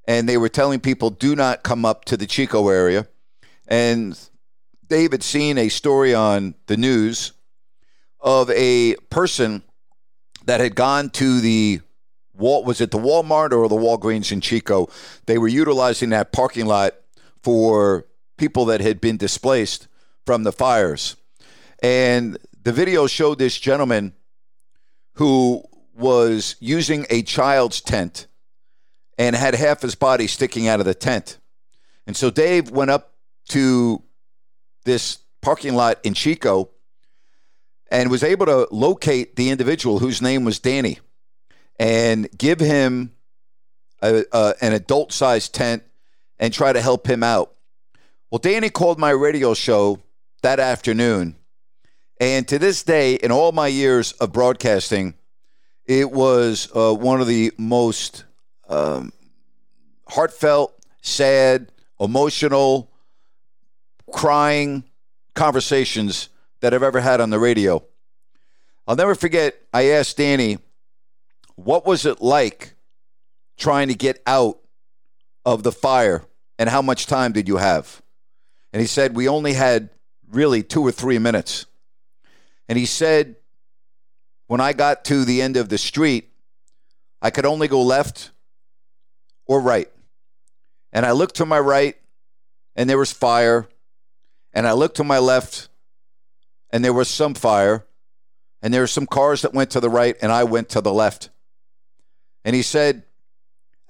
and 0.05 0.29
they 0.29 0.37
were 0.37 0.49
telling 0.49 0.81
people, 0.81 1.11
do 1.11 1.37
not 1.37 1.63
come 1.63 1.85
up 1.85 2.05
to 2.07 2.17
the 2.17 2.27
Chico 2.27 2.69
area. 2.69 3.07
And 3.69 4.19
Dave 4.89 5.13
had 5.13 5.23
seen 5.23 5.59
a 5.59 5.69
story 5.69 6.15
on 6.15 6.55
the 6.67 6.77
news 6.77 7.33
of 8.21 8.51
a 8.51 8.95
person 9.11 9.63
that 10.45 10.61
had 10.61 10.75
gone 10.75 11.11
to 11.11 11.41
the 11.41 11.81
Wal 12.35 12.65
was 12.65 12.81
it 12.81 12.91
the 12.91 12.99
Walmart 12.99 13.53
or 13.53 13.69
the 13.69 13.77
Walgreens 13.77 14.33
in 14.33 14.41
Chico? 14.41 14.89
They 15.27 15.39
were 15.39 15.49
utilizing 15.49 16.11
that 16.11 16.33
parking 16.33 16.67
lot 16.67 16.95
for 17.43 18.07
people 18.39 18.65
that 18.67 18.81
had 18.81 19.01
been 19.01 19.17
displaced 19.17 19.87
from 20.25 20.43
the 20.43 20.53
fires. 20.53 21.17
And 21.83 22.39
the 22.63 22.73
video 22.73 23.07
showed 23.07 23.39
this 23.39 23.59
gentleman 23.59 24.15
who 25.15 25.63
was 25.95 26.57
using 26.59 27.07
a 27.11 27.23
child's 27.23 27.81
tent 27.81 28.27
and 29.19 29.37
had 29.37 29.55
half 29.55 29.83
his 29.83 29.95
body 29.95 30.27
sticking 30.27 30.69
out 30.69 30.81
of 30.81 30.87
the 30.87 30.95
tent. 30.95 31.39
And 32.07 32.17
so 32.17 32.31
Dave 32.31 32.71
went 32.71 32.91
up 32.91 33.15
to 33.49 34.03
this 34.85 35.19
parking 35.41 35.75
lot 35.75 35.99
in 36.03 36.15
Chico 36.15 36.71
and 37.91 38.11
was 38.11 38.23
able 38.23 38.47
to 38.47 38.67
locate 38.71 39.37
the 39.37 39.51
individual 39.51 39.99
whose 39.99 40.23
name 40.23 40.45
was 40.45 40.59
Danny 40.59 40.99
and 41.79 42.29
give 42.37 42.59
him 42.61 43.13
a, 44.01 44.25
a, 44.33 44.55
an 44.61 44.73
adult 44.73 45.13
sized 45.13 45.55
tent 45.55 45.83
and 46.39 46.53
try 46.53 46.73
to 46.73 46.81
help 46.81 47.07
him 47.07 47.23
out. 47.23 47.55
Well, 48.31 48.39
Danny 48.39 48.71
called 48.71 48.99
my 48.99 49.11
radio 49.11 49.55
show 49.55 50.01
that 50.43 50.59
afternoon. 50.59 51.37
And 52.21 52.47
to 52.49 52.59
this 52.59 52.83
day, 52.83 53.15
in 53.15 53.31
all 53.31 53.53
my 53.53 53.67
years 53.67 54.13
of 54.13 54.33
broadcasting, 54.33 55.15
it 55.85 56.11
was 56.11 56.69
uh, 56.75 56.95
one 56.95 57.21
of 57.21 57.27
the 57.27 57.53
most 57.59 58.25
um, 58.73 59.13
heartfelt, 60.09 60.75
sad, 61.03 61.71
emotional, 62.01 62.91
crying 64.11 64.85
conversations 65.35 66.31
that 66.61 66.75
I've 66.75 66.83
ever 66.83 67.01
had 67.01 67.21
on 67.21 67.31
the 67.31 67.39
radio. 67.39 67.85
I'll 68.87 68.97
never 68.97 69.15
forget, 69.15 69.57
I 69.73 69.91
asked 69.91 70.17
Danny, 70.17 70.59
what 71.55 71.87
was 71.87 72.07
it 72.07 72.21
like 72.21 72.75
trying 73.59 73.89
to 73.89 73.95
get 73.95 74.23
out 74.27 74.59
of 75.45 75.63
the 75.63 75.73
fire 75.73 76.25
and 76.59 76.69
how 76.69 76.83
much 76.83 77.07
time 77.07 77.33
did 77.33 77.49
you 77.49 77.59
have? 77.59 78.03
And 78.73 78.81
he 78.81 78.87
said, 78.87 79.15
we 79.15 79.29
only 79.29 79.53
had 79.53 79.91
really 80.31 80.63
two 80.63 80.83
or 80.83 80.93
three 80.93 81.19
minutes. 81.19 81.67
And 82.69 82.79
he 82.79 82.87
said, 82.87 83.37
when 84.47 84.61
I 84.61 84.73
got 84.73 85.05
to 85.07 85.25
the 85.25 85.43
end 85.43 85.57
of 85.57 85.69
the 85.69 85.79
street, 85.79 86.31
I 87.21 87.31
could 87.31 87.47
only 87.47 87.69
go 87.69 87.83
left 87.83 88.32
or 89.47 89.61
right. 89.61 89.91
And 90.93 91.07
I 91.07 91.13
looked 91.13 91.37
to 91.37 91.47
my 91.47 91.59
right 91.59 91.97
and 92.77 92.89
there 92.89 92.99
was 92.99 93.13
fire. 93.13 93.69
And 94.53 94.67
I 94.67 94.73
looked 94.73 94.97
to 94.97 95.05
my 95.05 95.19
left 95.19 95.69
and 96.73 96.83
there 96.83 96.93
was 96.93 97.09
some 97.09 97.35
fire, 97.35 97.85
and 98.63 98.73
there 98.73 98.81
were 98.81 98.87
some 98.87 99.07
cars 99.07 99.43
that 99.43 99.53
went 99.53 99.71
to 99.73 99.81
the 99.81 99.91
right, 99.91 100.17
and 100.23 100.33
I 100.33 100.45
went 100.45 100.71
to 100.71 100.81
the 100.81 100.93
left. 100.93 101.29
And 102.45 102.57
he 102.57 102.63
said, 102.63 103.03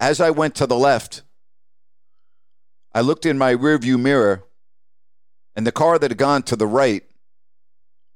as 0.00 0.20
I 0.20 0.30
went 0.30 0.56
to 0.56 0.66
the 0.66 0.76
left, 0.76 1.22
I 2.92 3.00
looked 3.00 3.24
in 3.24 3.38
my 3.38 3.54
rearview 3.54 4.00
mirror, 4.00 4.44
and 5.54 5.66
the 5.66 5.72
car 5.72 5.98
that 5.98 6.10
had 6.10 6.18
gone 6.18 6.42
to 6.44 6.56
the 6.56 6.66
right 6.66 7.04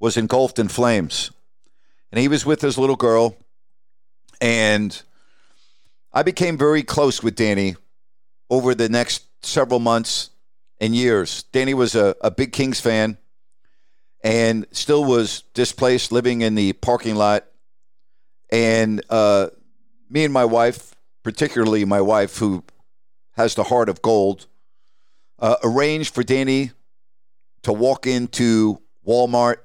was 0.00 0.16
engulfed 0.16 0.59
in 0.59 0.69
flames. 0.69 1.31
And 2.11 2.21
he 2.21 2.28
was 2.28 2.45
with 2.45 2.61
his 2.61 2.76
little 2.76 2.97
girl, 2.97 3.37
and 4.40 5.00
I 6.17 6.23
became 6.23 6.57
very 6.57 6.83
close 6.83 7.23
with 7.23 7.37
Danny 7.37 7.77
over 8.49 8.75
the 8.75 8.89
next 8.89 9.27
several 9.43 9.81
months 9.81 10.31
and 10.81 10.97
years. 10.97 11.43
Danny 11.53 11.75
was 11.75 11.95
a, 11.95 12.17
a 12.23 12.31
big 12.31 12.55
Kings 12.55 12.81
fan 12.81 13.19
and 14.25 14.67
still 14.71 15.05
was 15.05 15.43
displaced 15.53 16.13
living 16.13 16.41
in 16.41 16.55
the 16.55 16.73
parking 16.73 17.17
lot. 17.17 17.45
And 18.51 19.05
uh, 19.11 19.49
me 20.09 20.25
and 20.25 20.33
my 20.33 20.47
wife, 20.47 20.95
particularly 21.23 21.85
my 21.85 22.01
wife, 22.01 22.39
who 22.39 22.65
has 23.33 23.55
the 23.55 23.65
heart 23.65 23.91
of 23.91 24.01
gold, 24.01 24.47
uh, 25.39 25.57
arranged 25.63 26.15
for 26.15 26.23
Danny 26.23 26.71
to 27.65 27.75
walk 27.75 28.07
into 28.07 28.81
Walmart 29.07 29.57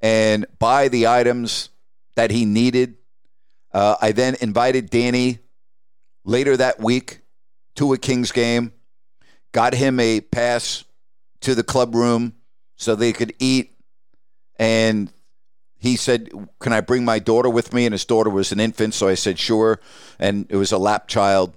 and 0.00 0.46
buy 0.60 0.86
the 0.86 1.08
items 1.08 1.70
that 2.14 2.30
he 2.30 2.44
needed. 2.44 2.98
Uh, 3.72 3.96
I 4.00 4.12
then 4.12 4.36
invited 4.40 4.90
Danny 4.90 5.38
later 6.24 6.56
that 6.56 6.80
week 6.80 7.20
to 7.76 7.92
a 7.92 7.98
Kings 7.98 8.32
game, 8.32 8.72
got 9.52 9.74
him 9.74 10.00
a 10.00 10.20
pass 10.20 10.84
to 11.40 11.54
the 11.54 11.62
club 11.62 11.94
room 11.94 12.34
so 12.76 12.94
they 12.94 13.12
could 13.12 13.32
eat. 13.38 13.72
And 14.58 15.12
he 15.78 15.96
said, 15.96 16.30
Can 16.60 16.72
I 16.72 16.80
bring 16.80 17.04
my 17.04 17.18
daughter 17.18 17.48
with 17.48 17.72
me? 17.72 17.86
And 17.86 17.92
his 17.92 18.04
daughter 18.04 18.30
was 18.30 18.52
an 18.52 18.60
infant. 18.60 18.94
So 18.94 19.08
I 19.08 19.14
said, 19.14 19.38
Sure. 19.38 19.80
And 20.18 20.46
it 20.50 20.56
was 20.56 20.72
a 20.72 20.78
lap 20.78 21.08
child. 21.08 21.56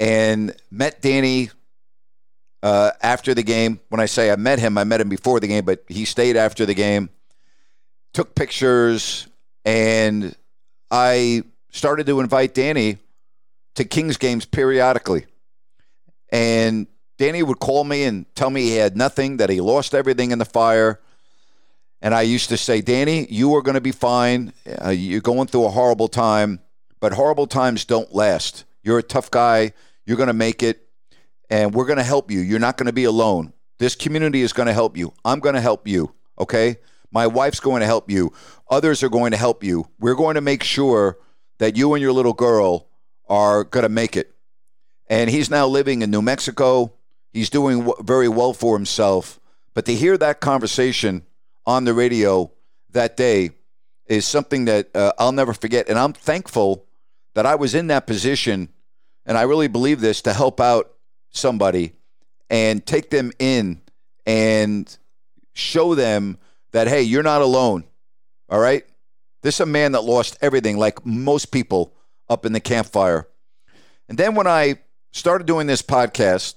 And 0.00 0.54
met 0.70 1.00
Danny 1.00 1.50
uh, 2.62 2.92
after 3.00 3.34
the 3.34 3.42
game. 3.42 3.80
When 3.88 4.00
I 4.00 4.06
say 4.06 4.30
I 4.30 4.36
met 4.36 4.58
him, 4.58 4.78
I 4.78 4.84
met 4.84 5.00
him 5.00 5.08
before 5.08 5.40
the 5.40 5.46
game, 5.46 5.64
but 5.64 5.84
he 5.88 6.04
stayed 6.04 6.36
after 6.36 6.66
the 6.66 6.74
game, 6.74 7.10
took 8.12 8.34
pictures, 8.34 9.28
and 9.64 10.34
I 10.92 11.42
started 11.70 12.06
to 12.06 12.20
invite 12.20 12.52
Danny 12.52 12.98
to 13.76 13.84
Kings 13.84 14.18
games 14.18 14.44
periodically. 14.44 15.24
And 16.30 16.86
Danny 17.16 17.42
would 17.42 17.60
call 17.60 17.84
me 17.84 18.04
and 18.04 18.26
tell 18.34 18.50
me 18.50 18.62
he 18.62 18.76
had 18.76 18.94
nothing, 18.94 19.38
that 19.38 19.48
he 19.48 19.62
lost 19.62 19.94
everything 19.94 20.32
in 20.32 20.38
the 20.38 20.44
fire. 20.44 21.00
And 22.02 22.14
I 22.14 22.22
used 22.22 22.50
to 22.50 22.58
say, 22.58 22.82
Danny, 22.82 23.26
you 23.30 23.54
are 23.54 23.62
going 23.62 23.74
to 23.74 23.80
be 23.80 23.90
fine. 23.92 24.52
Uh, 24.84 24.90
you're 24.90 25.22
going 25.22 25.46
through 25.46 25.64
a 25.64 25.70
horrible 25.70 26.08
time, 26.08 26.60
but 27.00 27.14
horrible 27.14 27.46
times 27.46 27.86
don't 27.86 28.14
last. 28.14 28.64
You're 28.82 28.98
a 28.98 29.02
tough 29.02 29.30
guy. 29.30 29.72
You're 30.04 30.18
going 30.18 30.26
to 30.26 30.34
make 30.34 30.62
it, 30.62 30.88
and 31.48 31.72
we're 31.72 31.86
going 31.86 31.98
to 31.98 32.02
help 32.02 32.30
you. 32.30 32.40
You're 32.40 32.58
not 32.58 32.76
going 32.76 32.88
to 32.88 32.92
be 32.92 33.04
alone. 33.04 33.54
This 33.78 33.94
community 33.94 34.42
is 34.42 34.52
going 34.52 34.66
to 34.66 34.74
help 34.74 34.96
you. 34.96 35.14
I'm 35.24 35.40
going 35.40 35.54
to 35.54 35.60
help 35.60 35.88
you. 35.88 36.12
Okay? 36.38 36.76
My 37.12 37.26
wife's 37.26 37.60
going 37.60 37.80
to 37.80 37.86
help 37.86 38.10
you. 38.10 38.32
Others 38.70 39.02
are 39.02 39.10
going 39.10 39.32
to 39.32 39.36
help 39.36 39.62
you. 39.62 39.86
We're 40.00 40.14
going 40.14 40.34
to 40.34 40.40
make 40.40 40.62
sure 40.64 41.18
that 41.58 41.76
you 41.76 41.92
and 41.94 42.02
your 42.02 42.12
little 42.12 42.32
girl 42.32 42.88
are 43.28 43.64
going 43.64 43.82
to 43.82 43.88
make 43.88 44.16
it. 44.16 44.34
And 45.08 45.28
he's 45.28 45.50
now 45.50 45.66
living 45.66 46.00
in 46.00 46.10
New 46.10 46.22
Mexico. 46.22 46.94
He's 47.32 47.50
doing 47.50 47.92
very 48.00 48.28
well 48.28 48.54
for 48.54 48.76
himself. 48.76 49.38
But 49.74 49.84
to 49.86 49.94
hear 49.94 50.16
that 50.18 50.40
conversation 50.40 51.22
on 51.66 51.84
the 51.84 51.94
radio 51.94 52.50
that 52.90 53.16
day 53.16 53.50
is 54.06 54.26
something 54.26 54.64
that 54.64 54.94
uh, 54.96 55.12
I'll 55.18 55.32
never 55.32 55.52
forget. 55.52 55.88
And 55.88 55.98
I'm 55.98 56.14
thankful 56.14 56.86
that 57.34 57.46
I 57.46 57.54
was 57.54 57.74
in 57.74 57.86
that 57.88 58.06
position, 58.06 58.68
and 59.24 59.38
I 59.38 59.42
really 59.42 59.68
believe 59.68 60.00
this, 60.00 60.22
to 60.22 60.32
help 60.32 60.60
out 60.60 60.94
somebody 61.30 61.92
and 62.50 62.84
take 62.84 63.10
them 63.10 63.32
in 63.38 63.80
and 64.26 64.96
show 65.54 65.94
them 65.94 66.38
that, 66.72 66.88
hey, 66.88 67.02
you're 67.02 67.22
not 67.22 67.42
alone. 67.42 67.84
All 68.48 68.60
right? 68.60 68.84
This 69.42 69.56
is 69.56 69.60
a 69.60 69.66
man 69.66 69.92
that 69.92 70.02
lost 70.02 70.38
everything, 70.40 70.78
like 70.78 71.04
most 71.04 71.50
people 71.50 71.94
up 72.28 72.46
in 72.46 72.52
the 72.52 72.60
Camp 72.60 72.86
Fire. 72.86 73.28
And 74.08 74.18
then 74.18 74.34
when 74.34 74.46
I 74.46 74.80
started 75.12 75.46
doing 75.46 75.66
this 75.66 75.82
podcast, 75.82 76.56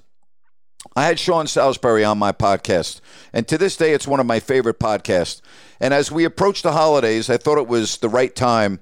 I 0.96 1.06
had 1.06 1.20
Sean 1.20 1.48
Salisbury 1.48 2.04
on 2.04 2.20
my 2.20 2.32
podcast, 2.32 3.02
and 3.34 3.48
to 3.48 3.58
this 3.58 3.76
day, 3.76 3.94
it's 3.94 4.08
one 4.08 4.20
of 4.20 4.28
my 4.28 4.40
favorite 4.40 4.80
podcasts. 4.80 5.42
And 5.80 5.94
as 5.94 6.12
we 6.12 6.26
approach 6.26 6.62
the 6.62 6.74
holidays, 6.74 7.30
I 7.30 7.38
thought 7.38 7.58
it 7.58 7.68
was 7.68 7.98
the 7.98 8.10
right 8.10 8.34
time 8.34 8.80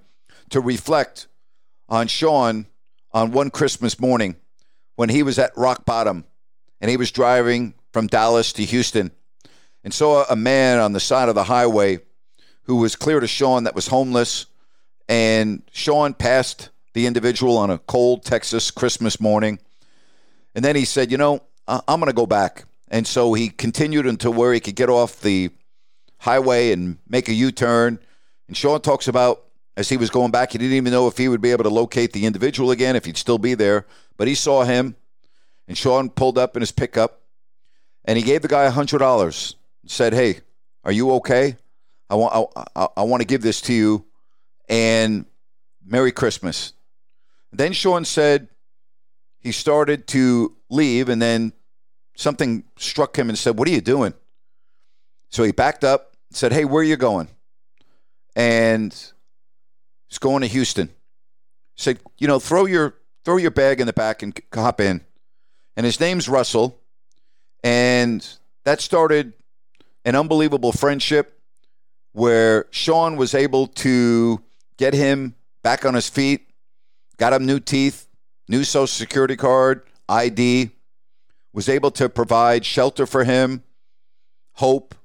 to 0.50 0.60
reflect 0.60 1.28
on 1.88 2.08
Sean 2.08 2.68
on 3.12 3.32
one 3.32 3.50
Christmas 3.50 4.00
morning 4.00 4.36
when 4.96 5.10
he 5.10 5.24
was 5.24 5.40
at 5.40 5.58
rock 5.58 5.86
bottom 5.86 6.26
and 6.82 6.92
he 6.92 6.98
was 6.98 7.12
driving 7.12 7.74
from 7.92 8.08
Dallas 8.08 8.52
to 8.54 8.66
Houston 8.66 9.12
and 9.84 9.94
saw 9.94 10.26
a 10.30 10.36
man 10.36 10.80
on 10.80 10.94
the 10.94 11.00
side 11.00 11.30
of 11.30 11.36
the 11.36 11.44
highway 11.44 12.00
who 12.64 12.78
was 12.78 12.96
clear 12.96 13.20
to 13.20 13.28
Sean 13.28 13.66
that 13.66 13.76
was 13.76 13.88
homeless. 13.88 14.46
And 15.10 15.64
Sean 15.72 16.14
passed 16.14 16.70
the 16.94 17.06
individual 17.06 17.58
on 17.58 17.70
a 17.70 17.78
cold 17.78 18.24
Texas 18.24 18.72
Christmas 18.72 19.20
morning. 19.20 19.60
And 20.56 20.64
then 20.64 20.76
he 20.76 20.86
said, 20.86 21.12
You 21.12 21.18
know, 21.18 21.42
I'm 21.68 22.00
going 22.00 22.08
to 22.08 22.14
go 22.14 22.26
back. 22.26 22.66
And 22.90 23.06
so 23.08 23.34
he 23.34 23.50
continued 23.50 24.06
until 24.06 24.34
where 24.34 24.54
he 24.54 24.60
could 24.60 24.76
get 24.76 24.90
off 24.90 25.22
the 25.22 25.50
highway 26.20 26.72
and 26.72 26.98
make 27.08 27.28
a 27.28 27.34
U 27.34 27.52
turn. 27.52 28.00
And 28.48 28.56
Sean 28.56 28.80
talks 28.82 29.08
about 29.08 29.44
as 29.76 29.90
he 29.90 29.98
was 29.98 30.10
going 30.10 30.32
back. 30.32 30.52
He 30.52 30.58
didn't 30.58 30.76
even 30.78 30.92
know 30.92 31.08
if 31.08 31.18
he 31.18 31.28
would 31.28 31.42
be 31.42 31.52
able 31.52 31.64
to 31.64 31.70
locate 31.70 32.14
the 32.14 32.26
individual 32.26 32.72
again, 32.72 32.96
if 32.96 33.06
he'd 33.06 33.18
still 33.18 33.38
be 33.38 33.56
there. 33.56 33.86
But 34.18 34.28
he 34.28 34.36
saw 34.36 34.64
him, 34.64 34.96
and 35.68 35.78
Sean 35.78 36.10
pulled 36.10 36.38
up 36.38 36.56
in 36.56 36.62
his 36.62 36.72
pickup, 36.72 37.22
and 38.06 38.18
he 38.18 38.24
gave 38.24 38.42
the 38.42 38.48
guy 38.48 38.70
$100. 38.70 39.56
Said, 39.86 40.14
Hey, 40.14 40.40
are 40.84 40.92
you 40.92 41.12
okay? 41.14 41.58
I 42.10 42.16
want, 42.16 42.50
I, 42.76 42.88
I, 42.98 43.04
want 43.04 43.22
to 43.22 43.28
give 43.28 43.42
this 43.42 43.62
to 43.62 43.74
you, 43.74 44.06
and 44.70 45.26
Merry 45.84 46.12
Christmas. 46.12 46.74
Then 47.52 47.74
Sean 47.74 48.06
said 48.06 48.50
he 49.40 49.52
started 49.52 50.08
to 50.08 50.56
leave, 50.70 51.10
and 51.10 51.22
then 51.22 51.54
something 52.16 52.64
struck 52.78 53.18
him 53.18 53.30
and 53.30 53.38
said, 53.38 53.58
What 53.58 53.68
are 53.68 53.72
you 53.72 53.82
doing? 53.82 54.14
So 55.30 55.44
he 55.44 55.52
backed 55.52 55.84
up, 55.84 56.16
said, 56.32 56.52
Hey, 56.52 56.66
where 56.66 56.82
are 56.82 56.86
you 56.86 56.98
going? 56.98 57.30
And 58.36 58.94
he's 60.08 60.20
going 60.20 60.42
to 60.42 60.48
Houston. 60.48 60.90
Said, 61.76 62.00
you 62.20 62.28
know, 62.28 62.40
throw 62.40 62.66
your 62.66 62.96
throw 63.26 63.38
your 63.38 63.52
bag 63.52 63.80
in 63.80 63.88
the 63.88 63.94
back 63.94 64.22
and 64.22 64.38
hop 64.54 64.80
in. 64.80 65.02
And 65.76 65.86
his 65.86 66.00
name's 66.00 66.30
Russell. 66.30 66.80
And 67.64 68.26
that 68.66 68.82
started 68.82 69.34
an 70.06 70.16
unbelievable 70.16 70.72
friendship 70.72 71.40
where 72.12 72.66
Sean 72.72 73.16
was 73.16 73.34
able 73.34 73.68
to 73.68 74.42
get 74.78 74.94
him 74.94 75.36
back 75.64 75.86
on 75.86 75.94
his 75.94 76.10
feet, 76.10 76.50
got 77.18 77.34
him 77.34 77.46
new 77.46 77.60
teeth, 77.60 78.08
new 78.48 78.64
social 78.64 78.88
security 78.88 79.36
card, 79.36 79.82
ID, 80.10 80.72
was 81.54 81.70
able 81.70 81.92
to 81.92 82.10
provide 82.10 82.66
shelter 82.66 83.06
for 83.06 83.24
him, 83.24 83.64
hope. 84.54 84.96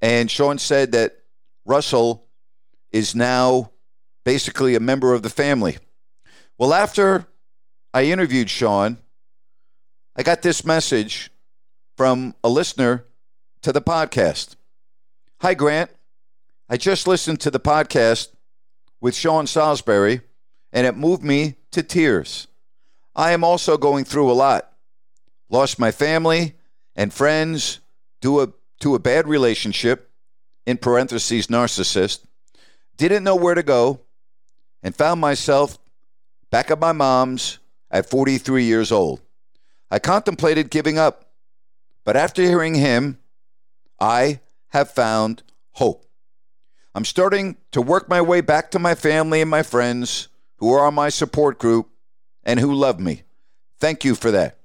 And 0.00 0.30
Sean 0.30 0.58
said 0.58 0.92
that 0.92 1.18
Russell 1.64 2.26
is 2.90 3.14
now 3.14 3.70
basically 4.24 4.74
a 4.74 4.80
member 4.80 5.14
of 5.14 5.22
the 5.22 5.30
family. 5.30 5.78
Well, 6.58 6.74
after 6.74 7.26
I 7.94 8.04
interviewed 8.04 8.50
Sean, 8.50 8.98
I 10.14 10.22
got 10.22 10.42
this 10.42 10.64
message 10.64 11.30
from 11.96 12.34
a 12.44 12.48
listener 12.48 13.04
to 13.62 13.72
the 13.72 13.80
podcast. 13.80 14.56
Hi, 15.40 15.54
Grant. 15.54 15.90
I 16.68 16.76
just 16.76 17.06
listened 17.06 17.40
to 17.40 17.50
the 17.50 17.60
podcast 17.60 18.28
with 19.00 19.14
Sean 19.14 19.46
Salisbury, 19.46 20.20
and 20.72 20.86
it 20.86 20.96
moved 20.96 21.22
me 21.22 21.54
to 21.70 21.82
tears. 21.82 22.48
I 23.14 23.32
am 23.32 23.44
also 23.44 23.76
going 23.76 24.04
through 24.04 24.30
a 24.30 24.34
lot. 24.34 24.72
Lost 25.48 25.78
my 25.78 25.92
family 25.92 26.54
and 26.96 27.12
friends 27.12 27.78
to 28.22 28.42
a, 28.42 28.52
to 28.80 28.94
a 28.94 28.98
bad 28.98 29.28
relationship, 29.28 30.10
in 30.66 30.76
parentheses, 30.76 31.46
narcissist. 31.48 32.24
Didn't 32.96 33.24
know 33.24 33.36
where 33.36 33.54
to 33.54 33.62
go, 33.62 34.00
and 34.82 34.94
found 34.94 35.20
myself 35.20 35.78
back 36.50 36.70
at 36.70 36.80
my 36.80 36.92
mom's 36.92 37.58
at 37.90 38.10
43 38.10 38.64
years 38.64 38.90
old. 38.90 39.20
I 39.90 39.98
contemplated 39.98 40.70
giving 40.70 40.98
up, 40.98 41.32
but 42.04 42.16
after 42.16 42.42
hearing 42.42 42.74
him, 42.74 43.18
I 44.02 44.40
have 44.70 44.90
found 44.90 45.44
hope. 45.74 46.04
I'm 46.92 47.04
starting 47.04 47.56
to 47.70 47.80
work 47.80 48.08
my 48.08 48.20
way 48.20 48.40
back 48.40 48.72
to 48.72 48.80
my 48.80 48.96
family 48.96 49.40
and 49.40 49.48
my 49.48 49.62
friends 49.62 50.26
who 50.56 50.72
are 50.72 50.84
on 50.84 50.94
my 50.94 51.08
support 51.08 51.60
group 51.60 51.88
and 52.42 52.58
who 52.58 52.74
love 52.74 52.98
me. 52.98 53.22
Thank 53.78 54.04
you 54.04 54.16
for 54.16 54.32
that. 54.32 54.58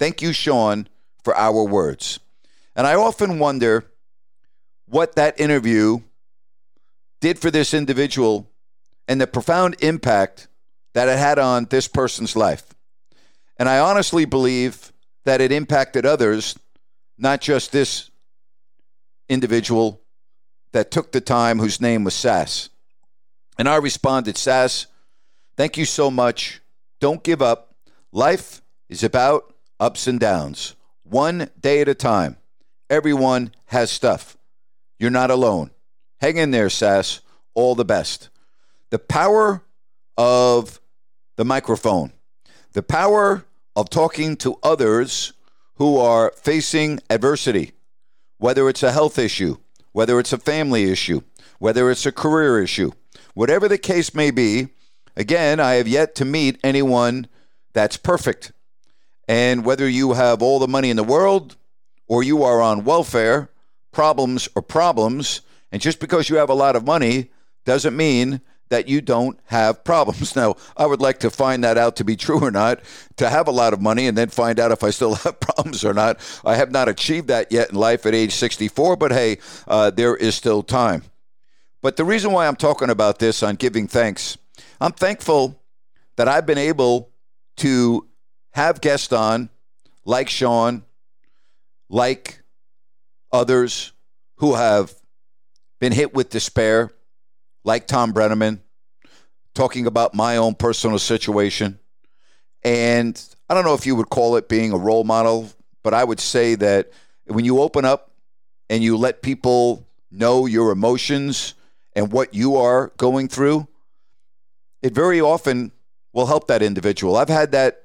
Thank 0.00 0.20
you, 0.20 0.32
Sean, 0.32 0.88
for 1.22 1.32
our 1.36 1.62
words. 1.62 2.18
And 2.74 2.88
I 2.88 2.96
often 2.96 3.38
wonder 3.38 3.86
what 4.86 5.14
that 5.14 5.38
interview 5.38 6.00
did 7.20 7.38
for 7.38 7.52
this 7.52 7.72
individual 7.72 8.50
and 9.06 9.20
the 9.20 9.28
profound 9.28 9.76
impact 9.78 10.48
that 10.92 11.08
it 11.08 11.18
had 11.18 11.38
on 11.38 11.66
this 11.66 11.86
person's 11.86 12.34
life. 12.34 12.64
And 13.58 13.68
I 13.68 13.78
honestly 13.78 14.24
believe 14.24 14.92
that 15.24 15.40
it 15.40 15.52
impacted 15.52 16.04
others, 16.04 16.58
not 17.16 17.40
just 17.40 17.70
this 17.70 18.10
individual 19.28 20.00
that 20.72 20.90
took 20.90 21.12
the 21.12 21.20
time 21.20 21.58
whose 21.58 21.80
name 21.80 22.04
was 22.04 22.14
Sass. 22.14 22.68
And 23.58 23.68
I 23.68 23.76
responded, 23.76 24.36
Sass, 24.36 24.86
thank 25.56 25.76
you 25.76 25.84
so 25.84 26.10
much. 26.10 26.60
Don't 27.00 27.22
give 27.22 27.40
up. 27.40 27.74
Life 28.12 28.62
is 28.88 29.02
about 29.02 29.54
ups 29.80 30.06
and 30.06 30.20
downs, 30.20 30.74
one 31.02 31.50
day 31.60 31.80
at 31.80 31.88
a 31.88 31.94
time. 31.94 32.36
Everyone 32.88 33.52
has 33.66 33.90
stuff. 33.90 34.36
You're 34.98 35.10
not 35.10 35.30
alone. 35.30 35.70
Hang 36.20 36.36
in 36.36 36.50
there, 36.50 36.70
Sass. 36.70 37.20
All 37.54 37.74
the 37.74 37.84
best. 37.84 38.28
The 38.90 38.98
power 38.98 39.62
of 40.16 40.80
the 41.36 41.44
microphone, 41.44 42.12
the 42.72 42.82
power 42.82 43.44
of 43.74 43.90
talking 43.90 44.36
to 44.36 44.58
others 44.62 45.32
who 45.74 45.98
are 45.98 46.32
facing 46.36 47.00
adversity, 47.10 47.72
whether 48.38 48.68
it's 48.68 48.82
a 48.82 48.92
health 48.92 49.18
issue, 49.18 49.56
whether 49.92 50.18
it's 50.20 50.32
a 50.32 50.38
family 50.38 50.90
issue, 50.90 51.22
whether 51.58 51.90
it's 51.90 52.06
a 52.06 52.12
career 52.12 52.62
issue, 52.62 52.92
whatever 53.34 53.68
the 53.68 53.78
case 53.78 54.14
may 54.14 54.30
be. 54.30 54.68
Again, 55.16 55.60
I 55.60 55.74
have 55.74 55.88
yet 55.88 56.14
to 56.16 56.24
meet 56.24 56.60
anyone 56.62 57.28
that's 57.72 57.96
perfect. 57.96 58.52
And 59.28 59.64
whether 59.64 59.88
you 59.88 60.12
have 60.12 60.42
all 60.42 60.58
the 60.58 60.68
money 60.68 60.90
in 60.90 60.96
the 60.96 61.04
world 61.04 61.56
or 62.06 62.22
you 62.22 62.42
are 62.42 62.60
on 62.60 62.84
welfare, 62.84 63.50
problems 63.92 64.48
are 64.54 64.62
problems. 64.62 65.40
And 65.72 65.82
just 65.82 65.98
because 65.98 66.28
you 66.28 66.36
have 66.36 66.50
a 66.50 66.54
lot 66.54 66.76
of 66.76 66.84
money 66.84 67.30
doesn't 67.64 67.96
mean 67.96 68.40
that 68.68 68.88
you 68.88 69.00
don't 69.00 69.38
have 69.46 69.84
problems. 69.84 70.34
Now, 70.36 70.56
I 70.76 70.86
would 70.86 71.00
like 71.00 71.20
to 71.20 71.30
find 71.30 71.64
that 71.64 71.78
out 71.78 71.96
to 71.96 72.04
be 72.04 72.16
true 72.16 72.40
or 72.40 72.50
not, 72.50 72.80
to 73.16 73.28
have 73.28 73.48
a 73.48 73.52
lot 73.52 73.72
of 73.72 73.80
money 73.80 74.06
and 74.06 74.18
then 74.18 74.28
find 74.28 74.60
out 74.60 74.70
if 74.70 74.82
I 74.82 74.90
still 74.90 75.14
have 75.24 75.40
problems 75.40 75.84
or 75.84 75.94
not. 75.94 76.20
I 76.44 76.56
have 76.56 76.70
not 76.70 76.88
achieved 76.88 77.28
that 77.28 77.50
yet 77.50 77.70
in 77.70 77.76
life 77.76 78.04
at 78.04 78.14
age 78.14 78.32
64, 78.32 78.96
but 78.96 79.12
hey, 79.12 79.38
uh, 79.66 79.90
there 79.90 80.14
is 80.16 80.34
still 80.34 80.62
time. 80.62 81.04
But 81.80 81.96
the 81.96 82.04
reason 82.04 82.32
why 82.32 82.46
I'm 82.46 82.56
talking 82.56 82.90
about 82.90 83.18
this 83.18 83.42
on 83.42 83.54
giving 83.54 83.86
thanks, 83.86 84.36
I'm 84.80 84.92
thankful 84.92 85.60
that 86.16 86.28
I've 86.28 86.46
been 86.46 86.58
able 86.58 87.10
to 87.58 88.06
have 88.52 88.80
guests 88.80 89.12
on 89.12 89.48
like 90.04 90.28
Sean, 90.28 90.82
like 91.88 92.42
others 93.32 93.92
who 94.36 94.54
have 94.54 94.94
been 95.78 95.92
hit 95.92 96.14
with 96.14 96.30
despair 96.30 96.90
like 97.66 97.88
Thom 97.88 98.12
Brennaman, 98.12 98.60
talking 99.54 99.86
about 99.86 100.14
my 100.14 100.36
own 100.36 100.54
personal 100.54 101.00
situation. 101.00 101.80
And 102.62 103.20
I 103.50 103.54
don't 103.54 103.64
know 103.64 103.74
if 103.74 103.86
you 103.86 103.96
would 103.96 104.08
call 104.08 104.36
it 104.36 104.48
being 104.48 104.72
a 104.72 104.78
role 104.78 105.02
model, 105.02 105.50
but 105.82 105.92
I 105.92 106.04
would 106.04 106.20
say 106.20 106.54
that 106.54 106.90
when 107.26 107.44
you 107.44 107.60
open 107.60 107.84
up 107.84 108.12
and 108.70 108.84
you 108.84 108.96
let 108.96 109.20
people 109.20 109.86
know 110.12 110.46
your 110.46 110.70
emotions 110.70 111.54
and 111.94 112.12
what 112.12 112.34
you 112.34 112.56
are 112.56 112.92
going 112.98 113.26
through, 113.26 113.66
it 114.80 114.94
very 114.94 115.20
often 115.20 115.72
will 116.12 116.26
help 116.26 116.46
that 116.46 116.62
individual. 116.62 117.16
I've 117.16 117.28
had 117.28 117.50
that 117.52 117.82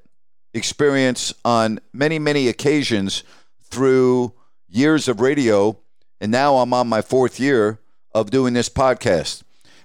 experience 0.54 1.34
on 1.44 1.80
many, 1.92 2.20
many 2.20 2.46
occasions 2.46 3.24
through 3.64 4.32
years 4.68 5.08
of 5.08 5.20
radio, 5.20 5.76
and 6.20 6.30
now 6.30 6.58
I'm 6.58 6.72
on 6.72 6.88
my 6.88 7.02
fourth 7.02 7.40
year 7.40 7.80
of 8.14 8.30
doing 8.30 8.54
this 8.54 8.68
podcast. 8.68 9.42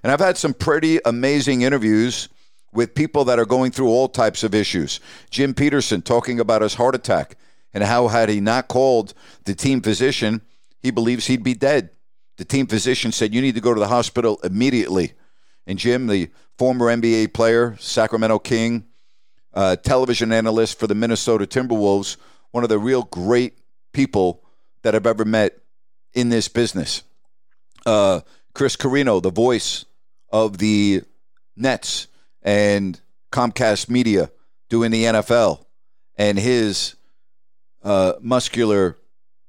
And 0.07 0.13
I've 0.13 0.25
had 0.25 0.37
some 0.37 0.53
pretty 0.53 1.01
amazing 1.03 1.63
interviews 1.63 2.29
with 2.71 2.95
people 2.95 3.25
that 3.25 3.39
are 3.39 3.45
going 3.45 3.71
through 3.71 3.89
all 3.89 4.07
types 4.07 4.41
of 4.41 4.55
issues. 4.55 5.01
Jim 5.31 5.53
Peterson 5.53 6.01
talking 6.01 6.39
about 6.39 6.61
his 6.61 6.75
heart 6.75 6.95
attack 6.95 7.35
and 7.73 7.83
how, 7.83 8.07
had 8.07 8.29
he 8.29 8.39
not 8.39 8.69
called 8.69 9.13
the 9.43 9.53
team 9.53 9.81
physician, 9.81 10.39
he 10.79 10.91
believes 10.91 11.27
he'd 11.27 11.43
be 11.43 11.53
dead. 11.53 11.89
The 12.37 12.45
team 12.45 12.67
physician 12.67 13.11
said, 13.11 13.33
You 13.33 13.41
need 13.41 13.55
to 13.55 13.59
go 13.59 13.73
to 13.73 13.81
the 13.81 13.89
hospital 13.89 14.39
immediately. 14.45 15.11
And 15.65 15.77
Jim, 15.77 16.07
the 16.07 16.29
former 16.57 16.85
NBA 16.85 17.33
player, 17.33 17.75
Sacramento 17.77 18.39
King, 18.39 18.85
uh, 19.53 19.75
television 19.75 20.31
analyst 20.31 20.79
for 20.79 20.87
the 20.87 20.95
Minnesota 20.95 21.45
Timberwolves, 21.45 22.15
one 22.51 22.63
of 22.63 22.69
the 22.69 22.79
real 22.79 23.03
great 23.03 23.57
people 23.91 24.41
that 24.83 24.95
I've 24.95 25.05
ever 25.05 25.25
met 25.25 25.57
in 26.13 26.29
this 26.29 26.47
business. 26.47 27.03
Uh, 27.85 28.21
Chris 28.53 28.77
Carrino, 28.77 29.19
the 29.19 29.31
voice 29.31 29.83
of 30.29 30.57
the 30.57 31.01
Nets 31.55 32.07
and 32.41 32.99
Comcast 33.31 33.89
Media 33.89 34.31
doing 34.69 34.91
the 34.91 35.05
NFL 35.05 35.65
and 36.17 36.37
his 36.37 36.95
uh, 37.83 38.13
muscular 38.21 38.97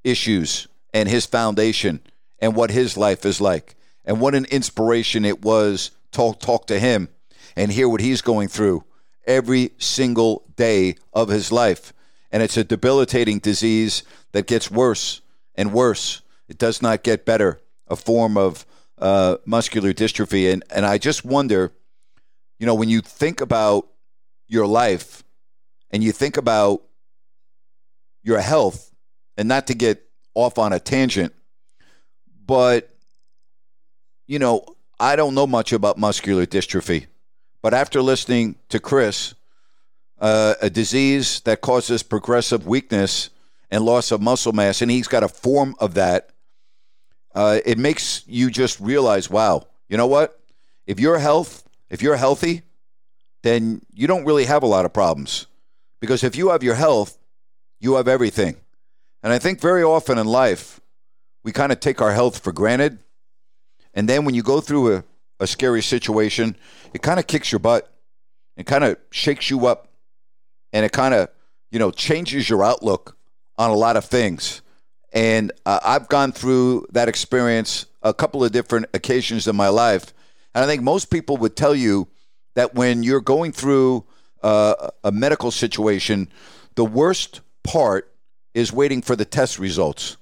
issues 0.04 0.68
and 0.92 1.08
his 1.08 1.26
foundation 1.26 2.00
and 2.38 2.54
what 2.54 2.70
his 2.70 2.96
life 2.96 3.24
is 3.24 3.40
like. 3.40 3.74
And 4.04 4.20
what 4.20 4.34
an 4.34 4.46
inspiration 4.46 5.24
it 5.24 5.42
was 5.42 5.90
to 6.12 6.34
talk 6.38 6.66
to 6.68 6.78
him 6.78 7.08
and 7.56 7.70
hear 7.70 7.88
what 7.88 8.00
he's 8.00 8.22
going 8.22 8.48
through 8.48 8.84
every 9.26 9.72
single 9.78 10.44
day 10.56 10.96
of 11.12 11.28
his 11.28 11.52
life. 11.52 11.92
And 12.30 12.42
it's 12.42 12.56
a 12.56 12.64
debilitating 12.64 13.38
disease 13.38 14.02
that 14.32 14.46
gets 14.46 14.70
worse 14.70 15.20
and 15.54 15.72
worse. 15.72 16.22
It 16.48 16.58
does 16.58 16.80
not 16.80 17.02
get 17.02 17.26
better. 17.26 17.60
A 17.88 17.96
form 17.96 18.36
of 18.36 18.66
uh, 19.00 19.36
muscular 19.44 19.92
dystrophy, 19.92 20.52
and 20.52 20.64
and 20.70 20.84
I 20.84 20.98
just 20.98 21.24
wonder, 21.24 21.72
you 22.58 22.66
know, 22.66 22.74
when 22.74 22.88
you 22.88 23.00
think 23.00 23.40
about 23.40 23.88
your 24.46 24.66
life 24.66 25.22
and 25.90 26.02
you 26.02 26.12
think 26.12 26.36
about 26.36 26.82
your 28.22 28.40
health, 28.40 28.92
and 29.36 29.48
not 29.48 29.66
to 29.68 29.74
get 29.74 30.04
off 30.34 30.58
on 30.58 30.72
a 30.72 30.80
tangent, 30.80 31.32
but 32.44 32.90
you 34.26 34.38
know, 34.38 34.64
I 35.00 35.16
don't 35.16 35.34
know 35.34 35.46
much 35.46 35.72
about 35.72 35.98
muscular 35.98 36.46
dystrophy, 36.46 37.06
but 37.62 37.72
after 37.74 38.02
listening 38.02 38.56
to 38.68 38.80
Chris, 38.80 39.34
uh, 40.20 40.54
a 40.60 40.68
disease 40.68 41.40
that 41.40 41.60
causes 41.60 42.02
progressive 42.02 42.66
weakness 42.66 43.30
and 43.70 43.84
loss 43.84 44.10
of 44.10 44.20
muscle 44.20 44.52
mass, 44.52 44.82
and 44.82 44.90
he's 44.90 45.08
got 45.08 45.22
a 45.22 45.28
form 45.28 45.74
of 45.78 45.94
that. 45.94 46.30
Uh, 47.34 47.60
it 47.64 47.78
makes 47.78 48.22
you 48.26 48.50
just 48.50 48.80
realize, 48.80 49.30
wow, 49.30 49.66
you 49.88 49.96
know 49.96 50.06
what? 50.06 50.40
If 50.86 50.98
you're 50.98 51.18
health, 51.18 51.68
if 51.90 52.02
you're 52.02 52.16
healthy, 52.16 52.62
then 53.42 53.82
you 53.92 54.06
don't 54.06 54.24
really 54.24 54.46
have 54.46 54.62
a 54.62 54.66
lot 54.66 54.84
of 54.84 54.92
problems, 54.92 55.46
because 56.00 56.24
if 56.24 56.36
you 56.36 56.48
have 56.50 56.62
your 56.62 56.74
health, 56.74 57.18
you 57.80 57.94
have 57.94 58.08
everything. 58.08 58.56
And 59.22 59.32
I 59.32 59.38
think 59.38 59.60
very 59.60 59.82
often 59.82 60.18
in 60.18 60.26
life, 60.26 60.80
we 61.44 61.52
kind 61.52 61.70
of 61.72 61.80
take 61.80 62.00
our 62.00 62.12
health 62.12 62.38
for 62.38 62.52
granted, 62.52 62.98
and 63.94 64.08
then 64.08 64.24
when 64.24 64.34
you 64.34 64.42
go 64.42 64.60
through 64.60 64.96
a, 64.96 65.04
a 65.40 65.46
scary 65.46 65.82
situation, 65.82 66.56
it 66.92 67.02
kind 67.02 67.20
of 67.20 67.26
kicks 67.26 67.52
your 67.52 67.58
butt, 67.58 67.92
it 68.56 68.66
kind 68.66 68.84
of 68.84 68.96
shakes 69.10 69.50
you 69.50 69.66
up, 69.66 69.88
and 70.72 70.84
it 70.84 70.92
kind 70.92 71.14
of 71.14 71.28
you 71.70 71.78
know 71.78 71.90
changes 71.90 72.48
your 72.48 72.64
outlook 72.64 73.16
on 73.56 73.70
a 73.70 73.74
lot 73.74 73.96
of 73.96 74.04
things. 74.04 74.62
And 75.12 75.52
uh, 75.64 75.80
I've 75.84 76.08
gone 76.08 76.32
through 76.32 76.86
that 76.90 77.08
experience 77.08 77.86
a 78.02 78.12
couple 78.12 78.44
of 78.44 78.52
different 78.52 78.86
occasions 78.94 79.48
in 79.48 79.56
my 79.56 79.68
life. 79.68 80.12
And 80.54 80.64
I 80.64 80.66
think 80.66 80.82
most 80.82 81.10
people 81.10 81.36
would 81.38 81.56
tell 81.56 81.74
you 81.74 82.08
that 82.54 82.74
when 82.74 83.02
you're 83.02 83.20
going 83.20 83.52
through 83.52 84.04
uh, 84.42 84.90
a 85.04 85.12
medical 85.12 85.50
situation, 85.50 86.28
the 86.74 86.84
worst 86.84 87.40
part 87.64 88.12
is 88.54 88.72
waiting 88.72 89.02
for 89.02 89.16
the 89.16 89.24
test 89.24 89.58
results. 89.58 90.16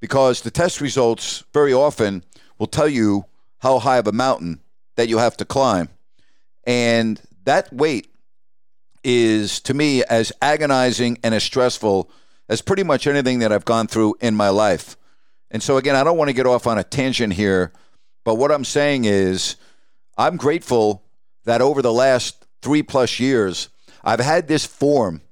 Because 0.00 0.42
the 0.42 0.50
test 0.50 0.80
results 0.80 1.44
very 1.52 1.72
often 1.72 2.24
will 2.58 2.66
tell 2.66 2.88
you 2.88 3.24
how 3.58 3.78
high 3.78 3.98
of 3.98 4.06
a 4.06 4.12
mountain 4.12 4.60
that 4.96 5.08
you 5.08 5.18
have 5.18 5.36
to 5.38 5.44
climb. 5.44 5.88
And 6.66 7.20
that 7.44 7.72
wait 7.72 8.08
is, 9.02 9.60
to 9.60 9.74
me, 9.74 10.04
as 10.04 10.32
agonizing 10.42 11.18
and 11.22 11.34
as 11.34 11.42
stressful 11.42 12.10
as 12.48 12.62
pretty 12.62 12.82
much 12.82 13.06
anything 13.06 13.38
that 13.40 13.52
I've 13.52 13.64
gone 13.64 13.86
through 13.86 14.16
in 14.20 14.34
my 14.34 14.48
life. 14.48 14.96
And 15.50 15.62
so, 15.62 15.76
again, 15.76 15.96
I 15.96 16.04
don't 16.04 16.18
want 16.18 16.28
to 16.28 16.34
get 16.34 16.46
off 16.46 16.66
on 16.66 16.78
a 16.78 16.84
tangent 16.84 17.32
here, 17.32 17.72
but 18.24 18.36
what 18.36 18.50
I'm 18.50 18.64
saying 18.64 19.04
is 19.04 19.56
I'm 20.16 20.36
grateful 20.36 21.04
that 21.44 21.60
over 21.60 21.82
the 21.82 21.92
last 21.92 22.46
three 22.62 22.82
plus 22.82 23.20
years, 23.20 23.68
I've 24.02 24.20
had 24.20 24.48
this 24.48 24.66
form, 24.66 25.22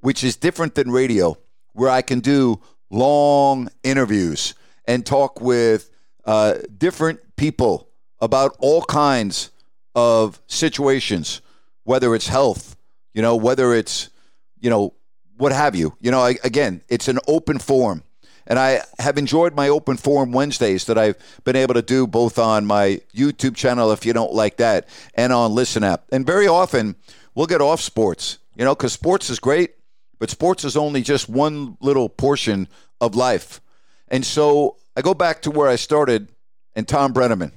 which 0.00 0.22
is 0.22 0.36
different 0.36 0.74
than 0.74 0.90
radio, 0.90 1.36
where 1.72 1.90
I 1.90 2.02
can 2.02 2.20
do 2.20 2.60
long 2.90 3.68
interviews 3.82 4.54
and 4.86 5.04
talk 5.04 5.40
with 5.40 5.90
uh, 6.24 6.54
different 6.76 7.20
people 7.36 7.88
about 8.20 8.56
all 8.60 8.82
kinds 8.82 9.50
of 9.94 10.40
situations, 10.46 11.40
whether 11.84 12.14
it's 12.14 12.28
health, 12.28 12.76
you 13.12 13.22
know, 13.22 13.36
whether 13.36 13.74
it's, 13.74 14.10
you 14.58 14.70
know, 14.70 14.94
what 15.36 15.52
have 15.52 15.74
you. 15.74 15.96
You 16.00 16.10
know, 16.10 16.20
I, 16.20 16.36
again, 16.44 16.82
it's 16.88 17.08
an 17.08 17.18
open 17.26 17.58
forum. 17.58 18.02
And 18.46 18.58
I 18.58 18.82
have 18.98 19.16
enjoyed 19.16 19.54
my 19.54 19.68
open 19.68 19.96
forum 19.96 20.32
Wednesdays 20.32 20.84
that 20.84 20.98
I've 20.98 21.16
been 21.44 21.56
able 21.56 21.74
to 21.74 21.82
do 21.82 22.06
both 22.06 22.38
on 22.38 22.66
my 22.66 23.00
YouTube 23.14 23.56
channel, 23.56 23.90
if 23.90 24.04
you 24.04 24.12
don't 24.12 24.34
like 24.34 24.58
that, 24.58 24.86
and 25.14 25.32
on 25.32 25.54
Listen 25.54 25.82
App. 25.82 26.04
And 26.12 26.26
very 26.26 26.46
often 26.46 26.96
we'll 27.34 27.46
get 27.46 27.62
off 27.62 27.80
sports, 27.80 28.38
you 28.54 28.64
know, 28.64 28.74
because 28.74 28.92
sports 28.92 29.30
is 29.30 29.38
great, 29.38 29.74
but 30.18 30.28
sports 30.28 30.64
is 30.64 30.76
only 30.76 31.00
just 31.00 31.28
one 31.28 31.78
little 31.80 32.10
portion 32.10 32.68
of 33.00 33.14
life. 33.14 33.62
And 34.08 34.26
so 34.26 34.76
I 34.94 35.00
go 35.00 35.14
back 35.14 35.42
to 35.42 35.50
where 35.50 35.68
I 35.68 35.76
started 35.76 36.28
and 36.76 36.86
Thom 36.86 37.14
Brennaman. 37.14 37.52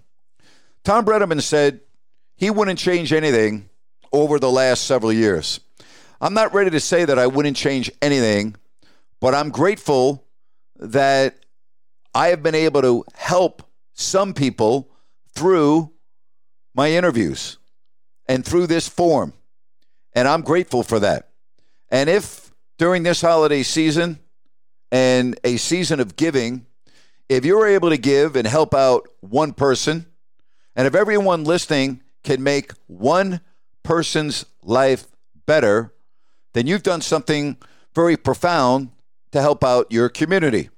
Thom 0.84 1.06
Brennaman 1.06 1.42
said 1.42 1.82
he 2.38 2.50
wouldn't 2.50 2.80
change 2.80 3.12
anything 3.12 3.70
over 4.14 4.40
the 4.40 4.50
last 4.50 4.86
several 4.86 5.12
years. 5.12 5.60
I'm 6.20 6.34
not 6.34 6.54
ready 6.54 6.72
to 6.72 6.80
say 6.80 7.06
that 7.06 7.20
I 7.20 7.28
wouldn't 7.28 7.58
change 7.58 7.92
anything, 8.02 8.56
but 9.20 9.36
I'm 9.36 9.50
grateful 9.50 10.26
that 10.78 11.46
I 12.14 12.30
have 12.30 12.42
been 12.42 12.56
able 12.56 12.82
to 12.82 13.06
help 13.14 13.64
some 13.94 14.34
people 14.34 14.90
through 15.36 15.92
my 16.74 16.92
interviews 16.92 17.58
and 18.28 18.44
through 18.44 18.68
this 18.68 18.88
forum. 18.88 19.34
And 20.14 20.28
I'm 20.28 20.42
grateful 20.42 20.84
for 20.84 21.00
that. 21.00 21.30
And 21.90 22.10
if 22.10 22.52
during 22.78 23.04
this 23.04 23.22
holiday 23.22 23.64
season 23.64 24.20
and 24.92 25.40
a 25.44 25.58
season 25.58 26.00
of 26.00 26.16
giving, 26.16 26.66
if 27.30 27.46
you're 27.46 27.68
able 27.68 27.90
to 27.90 27.98
give 27.98 28.36
and 28.36 28.48
help 28.48 28.74
out 28.74 29.08
one 29.20 29.54
person, 29.54 30.06
and 30.76 30.88
if 30.88 30.96
everyone 30.96 31.44
listening 31.44 32.02
can 32.24 32.42
make 32.42 32.72
one 32.88 33.42
person's 33.84 34.46
life 34.64 35.08
better, 35.46 35.94
then 36.58 36.66
you've 36.66 36.84
done 36.84 37.02
something 37.02 37.56
very 37.94 38.18
profound 38.18 38.90
to 39.32 39.42
help 39.42 39.64
out 39.64 39.92
your 39.92 40.10
community. 40.10 40.70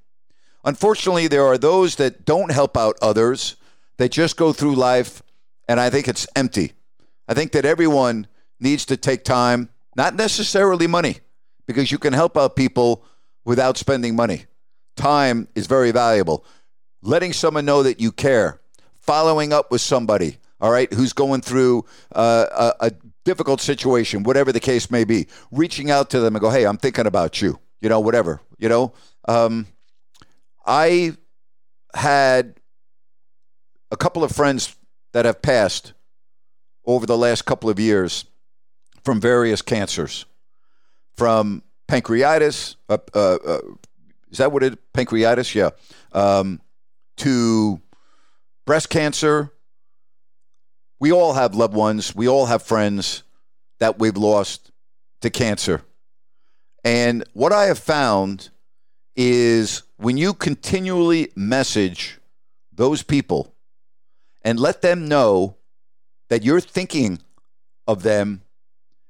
Unfortunately, 0.66 1.28
there 1.28 1.46
are 1.46 1.58
those 1.58 1.96
that 1.96 2.26
don't 2.26 2.52
help 2.52 2.76
out 2.76 2.98
others, 3.02 3.56
they 3.98 4.10
just 4.10 4.36
go 4.36 4.52
through 4.52 4.76
life, 4.76 5.24
and 5.68 5.80
I 5.80 5.90
think 5.90 6.08
it's 6.08 6.28
empty. 6.36 6.74
I 7.28 7.34
think 7.34 7.54
that 7.54 7.66
everyone 7.66 8.28
needs 8.60 8.86
to 8.88 8.98
take 8.98 9.24
time, 9.24 9.70
not 9.96 10.16
necessarily 10.16 10.88
money, 10.88 11.20
because 11.66 11.92
you 11.92 11.98
can 11.98 12.14
help 12.14 12.38
out 12.38 12.56
people 12.56 13.06
without 13.46 13.78
spending 13.78 14.16
money. 14.16 14.46
Time 14.98 15.48
is 15.56 15.68
very 15.68 15.92
valuable. 15.92 16.44
Letting 17.02 17.32
someone 17.32 17.66
know 17.66 17.84
that 17.84 18.02
you 18.02 18.12
care, 18.12 18.60
following 19.00 19.54
up 19.54 19.72
with 19.72 19.82
somebody, 19.82 20.40
all 20.60 20.72
right, 20.72 20.92
who's 20.92 21.14
going 21.14 21.42
through 21.42 21.86
uh, 22.14 22.74
a, 22.82 22.88
a 22.88 22.92
difficult 23.26 23.62
situation, 23.62 24.24
whatever 24.24 24.52
the 24.52 24.60
case 24.60 24.90
may 24.90 25.04
be, 25.04 25.28
reaching 25.52 25.92
out 25.92 26.10
to 26.12 26.20
them 26.20 26.36
and 26.36 26.42
go, 26.42 26.50
hey, 26.50 26.66
I'm 26.66 26.78
thinking 26.78 27.06
about 27.06 27.42
you, 27.42 27.60
you 27.82 27.90
know, 27.90 28.00
whatever, 28.00 28.42
you 28.58 28.70
know. 28.70 28.94
Um, 29.28 29.68
I 30.66 31.14
had 31.94 32.56
a 33.92 33.98
couple 33.98 34.24
of 34.24 34.32
friends 34.32 34.76
that 35.14 35.26
have 35.26 35.42
passed 35.42 35.94
over 36.86 37.06
the 37.06 37.18
last 37.18 37.46
couple 37.46 37.70
of 37.70 37.80
years 37.80 38.26
from 39.04 39.20
various 39.20 39.62
cancers, 39.62 40.26
from 41.16 41.64
pancreatitis, 41.88 42.76
uh, 42.88 42.98
uh, 43.14 43.38
uh, 43.46 43.60
is 44.32 44.38
that 44.38 44.52
what 44.52 44.64
it? 44.64 44.78
Pancreatitis, 44.94 45.56
yeah, 45.56 45.70
um, 46.12 46.62
to 47.18 47.82
breast 48.66 48.90
cancer, 48.90 49.52
we 51.00 51.12
all 51.12 51.34
have 51.34 51.56
loved 51.56 51.74
ones, 51.74 52.16
we 52.16 52.28
all 52.28 52.48
have 52.48 52.64
friends 52.64 53.24
that 53.80 54.00
we've 54.00 54.18
lost 54.18 54.72
to 55.22 55.30
cancer. 55.30 55.82
And 56.84 57.24
what 57.34 57.52
I 57.52 57.66
have 57.66 57.80
found 57.80 58.50
is 59.16 59.84
when 59.98 60.18
you 60.18 60.34
continually 60.34 61.32
message 61.36 62.20
those 62.72 63.04
people 63.04 63.54
and 64.42 64.60
let 64.60 64.82
them 64.82 65.08
know 65.08 65.58
that 66.30 66.44
you're 66.44 66.62
thinking 66.62 67.20
of 67.88 68.04
them 68.04 68.42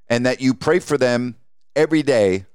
and 0.08 0.26
that 0.26 0.42
you 0.42 0.54
pray 0.54 0.80
for 0.80 0.98
them 0.98 1.36
every 1.76 2.02
day, 2.02 2.46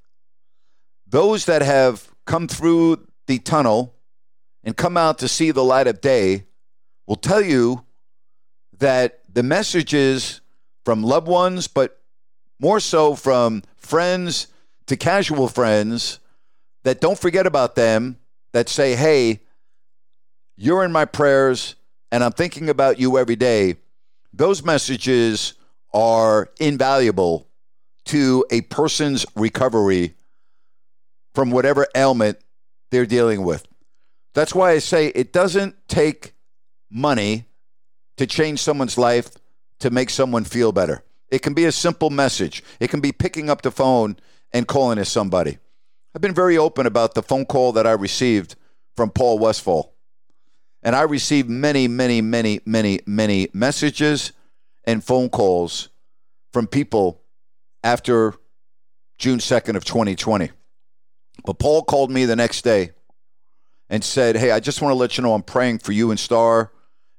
those 1.06 1.44
that 1.46 1.62
have 1.62 2.10
come 2.26 2.48
through 2.48 3.06
the 3.26 3.38
tunnel 3.38 3.94
and 4.64 4.76
come 4.76 4.96
out 4.96 5.18
to 5.18 5.28
see 5.28 5.50
the 5.50 5.62
light 5.62 5.86
of 5.86 6.00
day 6.00 6.44
will 7.06 7.16
tell 7.16 7.42
you 7.42 7.84
that 8.78 9.20
the 9.34 9.42
messages 9.42 10.40
from 10.84 11.02
loved 11.02 11.28
ones, 11.28 11.68
but 11.68 12.00
more 12.60 12.80
so 12.80 13.14
from 13.14 13.62
friends 13.76 14.46
to 14.86 14.96
casual 14.96 15.48
friends 15.48 16.20
that 16.84 17.00
don't 17.00 17.18
forget 17.18 17.46
about 17.46 17.74
them, 17.74 18.18
that 18.52 18.68
say, 18.68 18.94
hey, 18.94 19.40
you're 20.56 20.84
in 20.84 20.92
my 20.92 21.04
prayers 21.04 21.74
and 22.12 22.22
I'm 22.22 22.32
thinking 22.32 22.68
about 22.68 23.00
you 23.00 23.18
every 23.18 23.36
day. 23.36 23.76
Those 24.32 24.64
messages 24.64 25.54
are 25.92 26.50
invaluable 26.60 27.48
to 28.06 28.44
a 28.50 28.60
person's 28.62 29.26
recovery 29.34 30.14
from 31.34 31.50
whatever 31.50 31.86
ailment 31.96 32.38
they're 32.90 33.06
dealing 33.06 33.42
with. 33.42 33.66
That's 34.34 34.54
why 34.54 34.72
I 34.72 34.78
say 34.78 35.08
it 35.08 35.32
doesn't 35.32 35.76
take 35.88 36.34
money 36.90 37.46
to 38.16 38.26
change 38.26 38.60
someone's 38.60 38.98
life 38.98 39.30
to 39.80 39.90
make 39.90 40.10
someone 40.10 40.44
feel 40.44 40.72
better. 40.72 41.02
It 41.30 41.42
can 41.42 41.54
be 41.54 41.64
a 41.64 41.72
simple 41.72 42.10
message. 42.10 42.62
It 42.80 42.90
can 42.90 43.00
be 43.00 43.12
picking 43.12 43.50
up 43.50 43.62
the 43.62 43.70
phone 43.70 44.16
and 44.52 44.68
calling 44.68 44.98
to 44.98 45.04
somebody. 45.04 45.58
I've 46.14 46.22
been 46.22 46.34
very 46.34 46.56
open 46.56 46.86
about 46.86 47.14
the 47.14 47.22
phone 47.22 47.44
call 47.44 47.72
that 47.72 47.86
I 47.86 47.92
received 47.92 48.54
from 48.96 49.10
Paul 49.10 49.38
Westphal. 49.38 49.92
And 50.82 50.94
I 50.94 51.02
received 51.02 51.48
many, 51.48 51.88
many, 51.88 52.20
many, 52.20 52.60
many, 52.64 53.00
many 53.06 53.48
messages 53.52 54.32
and 54.84 55.02
phone 55.02 55.28
calls 55.28 55.88
from 56.52 56.66
people 56.66 57.20
after 57.82 58.34
June 59.18 59.38
2nd 59.38 59.76
of 59.76 59.84
2020. 59.84 60.50
But 61.44 61.58
Paul 61.58 61.82
called 61.82 62.10
me 62.10 62.26
the 62.26 62.36
next 62.36 62.62
day 62.62 62.92
and 63.88 64.04
said, 64.04 64.36
Hey, 64.36 64.50
I 64.50 64.60
just 64.60 64.80
want 64.80 64.92
to 64.92 64.96
let 64.96 65.16
you 65.16 65.22
know 65.22 65.34
I'm 65.34 65.42
praying 65.42 65.78
for 65.78 65.92
you 65.92 66.10
and 66.10 66.20
Star. 66.20 66.70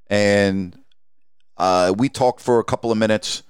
And 0.08 0.78
uh, 1.56 1.94
we 1.96 2.08
talked 2.08 2.40
for 2.40 2.58
a 2.58 2.64
couple 2.64 2.92
of 2.92 2.98
minutes. 2.98 3.42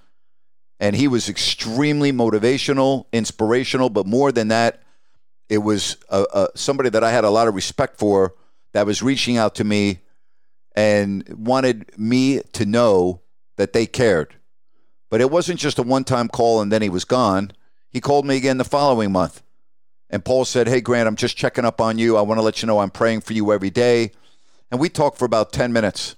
And 0.79 0.95
he 0.95 1.09
was 1.09 1.29
extremely 1.31 2.13
motivational, 2.13 3.07
inspirational, 3.13 3.89
but 3.89 4.07
more 4.07 4.31
than 4.31 4.49
that, 4.49 4.83
it 5.49 5.59
was 5.59 5.97
uh, 6.11 6.27
uh, 6.33 6.49
somebody 6.55 6.91
that 6.91 7.03
I 7.03 7.13
had 7.13 7.25
a 7.25 7.31
lot 7.31 7.49
of 7.49 7.55
respect 7.55 7.99
for 7.99 8.35
that 8.73 8.85
was 8.85 9.03
reaching 9.03 9.39
out 9.39 9.55
to 9.55 9.65
me 9.65 10.01
and 10.75 11.27
wanted 11.31 11.91
me 11.97 12.43
to 12.53 12.67
know 12.67 13.23
that 13.57 13.73
they 13.73 13.87
cared. 13.87 14.35
But 15.09 15.21
it 15.21 15.31
wasn't 15.31 15.61
just 15.61 15.79
a 15.79 15.83
one 15.83 16.05
time 16.05 16.29
call 16.29 16.61
and 16.61 16.71
then 16.71 16.83
he 16.83 16.91
was 16.91 17.05
gone. 17.05 17.53
He 17.89 18.01
called 18.01 18.27
me 18.27 18.37
again 18.37 18.59
the 18.59 18.65
following 18.65 19.13
month. 19.13 19.43
And 20.11 20.25
Paul 20.25 20.45
said, 20.45 20.69
Hey, 20.69 20.81
Grant, 20.81 21.09
I'm 21.09 21.17
just 21.17 21.37
checking 21.37 21.65
up 21.65 21.81
on 21.81 21.99
you. 21.99 22.17
I 22.17 22.23
want 22.23 22.39
to 22.39 22.43
let 22.43 22.61
you 22.61 22.67
know 22.67 22.81
I'm 22.81 22.91
praying 22.91 23.23
for 23.23 23.33
you 23.33 23.53
every 23.53 23.71
day. 23.71 24.13
And 24.71 24.81
we 24.81 24.89
talked 24.89 25.19
for 25.19 25.25
about 25.25 25.53
10 25.53 25.73
minutes. 25.73 26.17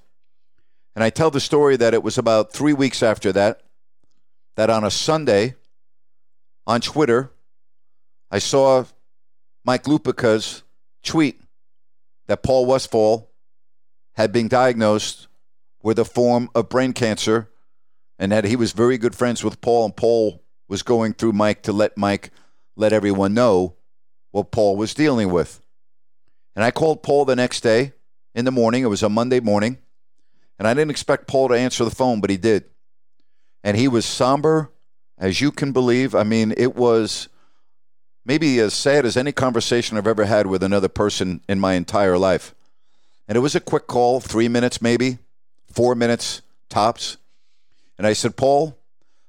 And 0.98 1.04
I 1.04 1.11
tell 1.11 1.30
the 1.30 1.38
story 1.38 1.76
that 1.76 1.94
it 1.94 2.02
was 2.02 2.18
about 2.18 2.52
three 2.52 2.72
weeks 2.72 3.04
after 3.04 3.30
that, 3.30 3.61
that 4.56 4.68
on 4.68 4.82
a 4.82 4.90
Sunday 4.90 5.54
on 6.66 6.80
Twitter, 6.80 7.30
I 8.32 8.40
saw 8.40 8.84
Mike 9.64 9.87
Lupica's 9.87 10.64
tweet 11.04 11.40
that 12.26 12.42
Paul 12.42 12.66
Westphal 12.66 13.30
had 14.16 14.32
been 14.32 14.48
diagnosed 14.48 15.28
with 15.84 16.00
a 16.00 16.04
form 16.04 16.50
of 16.52 16.68
brain 16.68 16.92
cancer 16.92 17.48
and 18.18 18.32
that 18.32 18.44
he 18.44 18.56
was 18.56 18.72
very 18.72 18.98
good 18.98 19.14
friends 19.14 19.44
with 19.44 19.61
Paul, 19.61 19.84
and 19.84 19.96
Paul 19.96 20.42
was 20.66 20.82
going 20.82 21.12
through 21.12 21.30
Mike 21.30 21.62
to 21.62 21.72
let 21.72 21.96
Mike 21.96 22.32
let 22.74 22.92
everyone 22.92 23.34
know 23.34 23.76
what 24.32 24.50
Paul 24.50 24.74
was 24.74 24.94
dealing 24.94 25.30
with. 25.30 25.62
And 26.56 26.64
I 26.64 26.72
called 26.72 27.04
Paul 27.04 27.24
the 27.24 27.37
next 27.37 27.61
day 27.61 27.92
in 28.34 28.44
the 28.44 28.50
morning. 28.50 28.82
It 28.82 28.87
was 28.87 29.04
a 29.04 29.08
Monday 29.08 29.38
morning. 29.38 29.78
And 30.58 30.66
I 30.66 30.74
didn't 30.74 30.90
expect 30.90 31.28
Paul 31.28 31.48
to 31.48 31.54
answer 31.54 31.84
the 31.84 31.90
phone, 31.90 32.20
but 32.20 32.30
he 32.30 32.36
did. 32.36 32.64
And 33.62 33.76
he 33.76 33.88
was 33.88 34.04
somber 34.04 34.70
as 35.18 35.40
you 35.40 35.50
can 35.50 35.72
believe. 35.72 36.14
I 36.14 36.22
mean, 36.22 36.54
it 36.56 36.76
was 36.76 37.28
maybe 38.24 38.58
as 38.60 38.74
sad 38.74 39.04
as 39.04 39.16
any 39.16 39.32
conversation 39.32 39.96
I've 39.96 40.06
ever 40.06 40.24
had 40.24 40.46
with 40.46 40.62
another 40.62 40.88
person 40.88 41.40
in 41.48 41.60
my 41.60 41.74
entire 41.74 42.18
life. 42.18 42.54
And 43.26 43.36
it 43.36 43.40
was 43.40 43.54
a 43.54 43.60
quick 43.60 43.86
call, 43.86 44.20
three 44.20 44.48
minutes 44.48 44.80
maybe, 44.80 45.18
four 45.70 45.94
minutes 45.94 46.42
tops. 46.68 47.18
And 47.96 48.06
I 48.06 48.12
said, 48.12 48.36
Paul, 48.36 48.78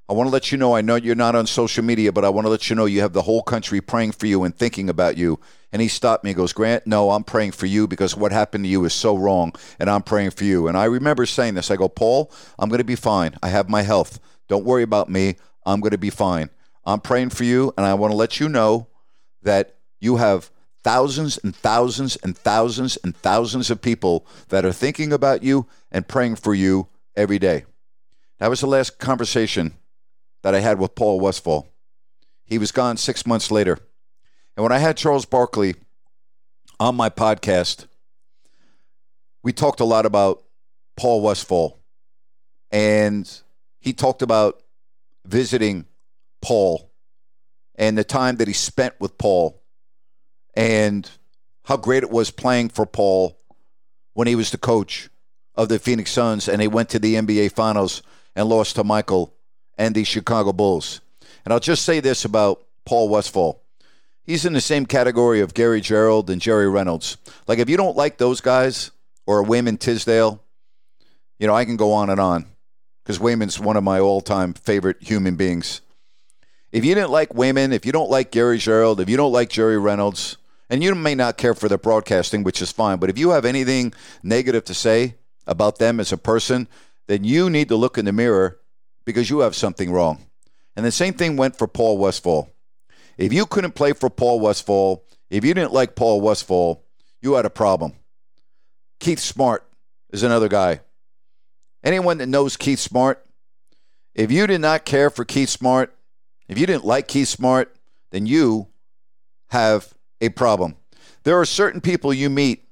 I 0.09 0.13
want 0.13 0.25
to 0.25 0.33
let 0.33 0.51
you 0.51 0.57
know, 0.57 0.75
I 0.75 0.81
know 0.81 0.95
you're 0.95 1.13
not 1.13 1.35
on 1.35 1.45
social 1.45 1.83
media, 1.83 2.11
but 2.11 2.25
I 2.25 2.29
want 2.29 2.45
to 2.45 2.49
let 2.49 2.67
you 2.67 2.75
know 2.75 2.85
you 2.85 3.01
have 3.01 3.13
the 3.13 3.21
whole 3.21 3.43
country 3.43 3.79
praying 3.79 4.13
for 4.13 4.25
you 4.25 4.43
and 4.43 4.57
thinking 4.57 4.89
about 4.89 5.17
you. 5.17 5.39
And 5.71 5.83
he 5.83 5.87
stopped 5.87 6.23
me 6.23 6.31
and 6.31 6.37
goes, 6.37 6.51
Grant, 6.51 6.87
no, 6.87 7.11
I'm 7.11 7.23
praying 7.23 7.51
for 7.51 7.67
you 7.67 7.87
because 7.87 8.15
what 8.15 8.31
happened 8.31 8.63
to 8.63 8.69
you 8.69 8.83
is 8.85 8.93
so 8.93 9.15
wrong, 9.15 9.53
and 9.77 9.87
I'm 9.87 10.01
praying 10.01 10.31
for 10.31 10.45
you. 10.45 10.67
And 10.67 10.75
I 10.75 10.85
remember 10.85 11.27
saying 11.27 11.53
this. 11.53 11.69
I 11.69 11.75
go, 11.75 11.87
Paul, 11.87 12.31
I'm 12.57 12.69
going 12.69 12.79
to 12.79 12.83
be 12.83 12.95
fine. 12.95 13.35
I 13.43 13.49
have 13.49 13.69
my 13.69 13.83
health. 13.83 14.19
Don't 14.47 14.65
worry 14.65 14.81
about 14.81 15.09
me. 15.09 15.35
I'm 15.63 15.79
going 15.79 15.91
to 15.91 15.99
be 15.99 16.09
fine. 16.09 16.49
I'm 16.85 17.01
praying 17.01 17.29
for 17.29 17.43
you, 17.43 17.71
and 17.77 17.85
I 17.85 17.93
want 17.93 18.11
to 18.11 18.17
let 18.17 18.39
you 18.39 18.49
know 18.49 18.87
that 19.43 19.75
you 19.99 20.15
have 20.15 20.49
thousands 20.83 21.37
and 21.37 21.55
thousands 21.55 22.15
and 22.23 22.35
thousands 22.35 22.97
and 23.03 23.15
thousands 23.15 23.69
of 23.69 23.79
people 23.79 24.25
that 24.47 24.65
are 24.65 24.73
thinking 24.73 25.13
about 25.13 25.43
you 25.43 25.67
and 25.91 26.07
praying 26.07 26.37
for 26.37 26.55
you 26.55 26.87
every 27.15 27.37
day. 27.37 27.65
That 28.39 28.49
was 28.49 28.61
the 28.61 28.67
last 28.67 28.97
conversation 28.97 29.75
that 30.41 30.55
I 30.55 30.59
had 30.59 30.79
with 30.79 30.95
Paul 30.95 31.19
Westphal. 31.19 31.67
He 32.43 32.57
was 32.57 32.71
gone 32.71 32.97
six 32.97 33.25
months 33.25 33.51
later. 33.51 33.77
And 34.55 34.63
when 34.63 34.71
I 34.71 34.79
had 34.79 34.97
Charles 34.97 35.25
Barkley 35.25 35.75
on 36.79 36.95
my 36.95 37.09
podcast, 37.09 37.87
we 39.43 39.53
talked 39.53 39.79
a 39.79 39.85
lot 39.85 40.05
about 40.05 40.43
Paul 40.97 41.21
Westphal. 41.21 41.79
And 42.71 43.29
he 43.79 43.93
talked 43.93 44.21
about 44.21 44.61
visiting 45.25 45.85
Paul 46.41 46.91
and 47.75 47.97
the 47.97 48.03
time 48.03 48.37
that 48.37 48.47
he 48.47 48.53
spent 48.53 48.95
with 48.99 49.17
Paul 49.17 49.61
and 50.55 51.09
how 51.65 51.77
great 51.77 52.03
it 52.03 52.11
was 52.11 52.31
playing 52.31 52.69
for 52.69 52.85
Paul 52.85 53.37
when 54.13 54.27
he 54.27 54.35
was 54.35 54.51
the 54.51 54.57
coach 54.57 55.09
of 55.55 55.69
the 55.69 55.79
Phoenix 55.79 56.11
Suns 56.11 56.49
and 56.49 56.61
they 56.61 56.67
went 56.67 56.89
to 56.89 56.99
the 56.99 57.15
NBA 57.15 57.51
Finals 57.53 58.01
and 58.35 58.49
lost 58.49 58.75
to 58.75 58.83
Michael 58.83 59.33
and 59.79 59.95
the 59.95 60.03
Chicago 60.03 60.53
Bulls. 60.53 60.99
And 61.43 61.53
I'll 61.53 61.59
just 61.59 61.83
say 61.83 62.01
this 62.01 62.25
about 62.25 62.61
Paul 62.85 63.09
Westphal. 63.09 63.63
He's 64.23 64.45
in 64.45 64.53
the 64.53 64.61
same 64.61 64.85
category 64.85 65.39
of 65.39 65.55
Gary 65.55 65.81
Gerould 65.81 66.29
and 66.29 66.39
Jerry 66.39 66.69
Reynolds. 66.69 67.17
Like, 67.47 67.57
if 67.57 67.69
you 67.69 67.77
don't 67.77 67.97
like 67.97 68.17
those 68.17 68.41
guys 68.41 68.91
or 69.25 69.41
Wayman 69.41 69.77
Tisdale, 69.77 70.43
you 71.39 71.47
know, 71.47 71.55
I 71.55 71.65
can 71.65 71.77
go 71.77 71.93
on 71.93 72.11
and 72.11 72.19
on 72.19 72.45
because 73.01 73.17
Wayman's 73.17 73.59
one 73.59 73.77
of 73.77 73.83
my 73.83 73.99
all 73.99 74.21
time 74.21 74.53
favorite 74.53 74.97
human 75.01 75.35
beings. 75.35 75.81
If 76.71 76.85
you 76.85 76.93
didn't 76.93 77.09
like 77.09 77.33
Wayman, 77.33 77.71
if 77.71 77.85
you 77.85 77.91
don't 77.91 78.11
like 78.11 78.29
Gary 78.29 78.59
Gerould, 78.59 78.99
if 78.99 79.09
you 79.09 79.17
don't 79.17 79.31
like 79.31 79.49
Jerry 79.49 79.79
Reynolds, 79.79 80.37
and 80.69 80.83
you 80.83 80.93
may 80.93 81.15
not 81.15 81.37
care 81.37 81.55
for 81.55 81.67
the 81.67 81.79
broadcasting, 81.79 82.43
which 82.43 82.61
is 82.61 82.71
fine, 82.71 82.99
but 82.99 83.09
if 83.09 83.17
you 83.17 83.31
have 83.31 83.45
anything 83.45 83.93
negative 84.21 84.65
to 84.65 84.75
say 84.75 85.15
about 85.47 85.79
them 85.79 85.99
as 85.99 86.11
a 86.11 86.17
person, 86.17 86.67
then 87.07 87.23
you 87.23 87.49
need 87.49 87.69
to 87.69 87.75
look 87.75 87.97
in 87.97 88.05
the 88.05 88.11
mirror 88.11 88.58
because 89.09 89.27
you 89.27 89.39
have 89.39 89.55
something 89.55 89.91
wrong. 89.91 90.23
And 90.75 90.85
the 90.85 90.91
same 90.91 91.15
thing 91.15 91.35
went 91.35 91.57
for 91.57 91.67
Paul 91.67 91.97
Westphal. 91.97 92.51
If 93.17 93.33
you 93.33 93.47
couldn't 93.47 93.73
play 93.73 93.93
for 93.93 94.07
Paul 94.07 94.39
Westphal, 94.39 95.03
if 95.31 95.43
you 95.43 95.51
didn't 95.55 95.73
like 95.73 95.95
Paul 95.95 96.21
Westphal, 96.21 96.83
you 97.19 97.33
had 97.33 97.43
a 97.43 97.49
problem. 97.49 97.93
Keith 98.99 99.17
Smart 99.17 99.67
is 100.11 100.21
another 100.21 100.47
guy. 100.47 100.81
Anyone 101.83 102.19
that 102.19 102.27
knows 102.27 102.55
Keith 102.55 102.77
Smart, 102.77 103.25
if 104.13 104.31
you 104.31 104.45
did 104.45 104.61
not 104.61 104.85
care 104.85 105.09
for 105.09 105.25
Keith 105.25 105.49
Smart, 105.49 105.91
if 106.47 106.59
you 106.59 106.67
didn't 106.67 106.85
like 106.85 107.07
Keith 107.07 107.29
Smart, 107.29 107.75
then 108.11 108.27
you 108.27 108.67
have 109.47 109.91
a 110.21 110.29
problem. 110.29 110.75
There 111.23 111.39
are 111.39 111.45
certain 111.45 111.81
people 111.81 112.13
you 112.13 112.29
meet 112.29 112.63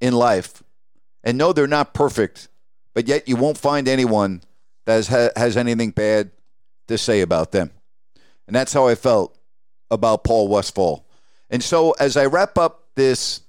in 0.00 0.14
life 0.14 0.62
and 1.22 1.36
know 1.36 1.52
they're 1.52 1.66
not 1.66 1.92
perfect, 1.92 2.48
but 2.94 3.06
yet 3.06 3.28
you 3.28 3.36
won't 3.36 3.58
find 3.58 3.86
anyone 3.86 4.40
that 4.84 5.06
has, 5.06 5.32
has 5.36 5.56
anything 5.56 5.90
bad 5.90 6.30
to 6.88 6.98
say 6.98 7.20
about 7.20 7.52
them. 7.52 7.70
And 8.46 8.56
that's 8.56 8.72
how 8.72 8.86
I 8.88 8.94
felt 8.94 9.38
about 9.90 10.24
Paul 10.24 10.48
Westphal. 10.48 11.06
And 11.50 11.62
so 11.62 11.92
as 11.92 12.16
I 12.16 12.26
wrap 12.26 12.58
up 12.58 12.88
this 12.94 13.40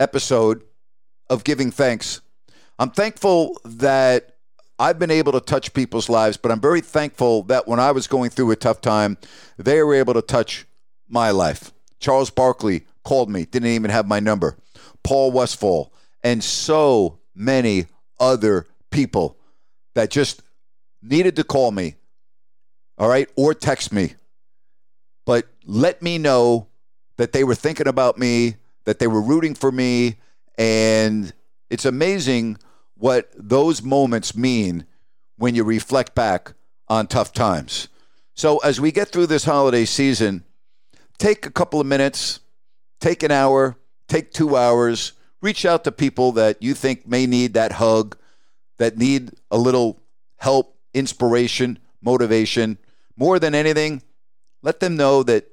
episode 0.00 0.62
of 1.30 1.44
giving 1.44 1.70
thanks, 1.70 2.20
I'm 2.78 2.90
thankful 2.90 3.58
that 3.64 4.36
I've 4.78 4.98
been 4.98 5.10
able 5.10 5.32
to 5.32 5.40
touch 5.40 5.74
people's 5.74 6.08
lives, 6.08 6.36
but 6.36 6.50
I'm 6.50 6.60
very 6.60 6.80
thankful 6.80 7.44
that 7.44 7.68
when 7.68 7.78
I 7.78 7.92
was 7.92 8.06
going 8.06 8.30
through 8.30 8.50
a 8.50 8.56
tough 8.56 8.80
time, 8.80 9.16
they 9.56 9.82
were 9.82 9.94
able 9.94 10.14
to 10.14 10.22
touch 10.22 10.66
my 11.08 11.30
life. 11.30 11.72
Charles 12.00 12.30
Barkley 12.30 12.84
called 13.04 13.30
me, 13.30 13.44
didn't 13.44 13.68
even 13.68 13.90
have 13.90 14.08
my 14.08 14.18
number. 14.18 14.56
Paul 15.04 15.30
Westphal, 15.30 15.92
and 16.24 16.42
so 16.42 17.20
many 17.34 17.86
other 18.18 18.66
people 18.90 19.36
that 19.94 20.10
just 20.10 20.42
needed 21.02 21.36
to 21.36 21.44
call 21.44 21.70
me, 21.70 21.96
all 22.98 23.08
right, 23.08 23.28
or 23.36 23.54
text 23.54 23.92
me, 23.92 24.14
but 25.24 25.46
let 25.64 26.02
me 26.02 26.18
know 26.18 26.68
that 27.16 27.32
they 27.32 27.44
were 27.44 27.54
thinking 27.54 27.86
about 27.86 28.18
me, 28.18 28.56
that 28.84 28.98
they 28.98 29.06
were 29.06 29.22
rooting 29.22 29.54
for 29.54 29.70
me, 29.70 30.16
and 30.58 31.32
it's 31.70 31.84
amazing 31.84 32.58
what 32.96 33.30
those 33.36 33.82
moments 33.82 34.36
mean 34.36 34.86
when 35.36 35.54
you 35.54 35.64
reflect 35.64 36.14
back 36.14 36.54
on 36.88 37.06
tough 37.06 37.32
times. 37.32 37.88
So, 38.34 38.58
as 38.58 38.80
we 38.80 38.92
get 38.92 39.08
through 39.08 39.26
this 39.26 39.44
holiday 39.44 39.84
season, 39.84 40.44
take 41.18 41.46
a 41.46 41.50
couple 41.50 41.80
of 41.80 41.86
minutes, 41.86 42.40
take 43.00 43.22
an 43.22 43.30
hour, 43.30 43.76
take 44.08 44.32
two 44.32 44.56
hours, 44.56 45.12
reach 45.40 45.64
out 45.66 45.84
to 45.84 45.92
people 45.92 46.32
that 46.32 46.62
you 46.62 46.74
think 46.74 47.06
may 47.06 47.26
need 47.26 47.54
that 47.54 47.72
hug, 47.72 48.16
that 48.78 48.96
need 48.96 49.30
a 49.50 49.58
little 49.58 50.00
help, 50.36 50.76
inspiration, 50.94 51.78
motivation. 52.02 52.78
More 53.16 53.38
than 53.38 53.54
anything, 53.54 54.02
let 54.62 54.80
them 54.80 54.96
know 54.96 55.22
that 55.22 55.46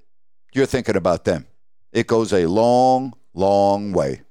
you're 0.54 0.66
thinking 0.66 0.96
about 0.96 1.26
them. 1.26 1.48
It 1.92 2.08
goes 2.08 2.34
a 2.34 2.46
long, 2.46 3.14
long 3.34 3.92
way. 3.92 4.22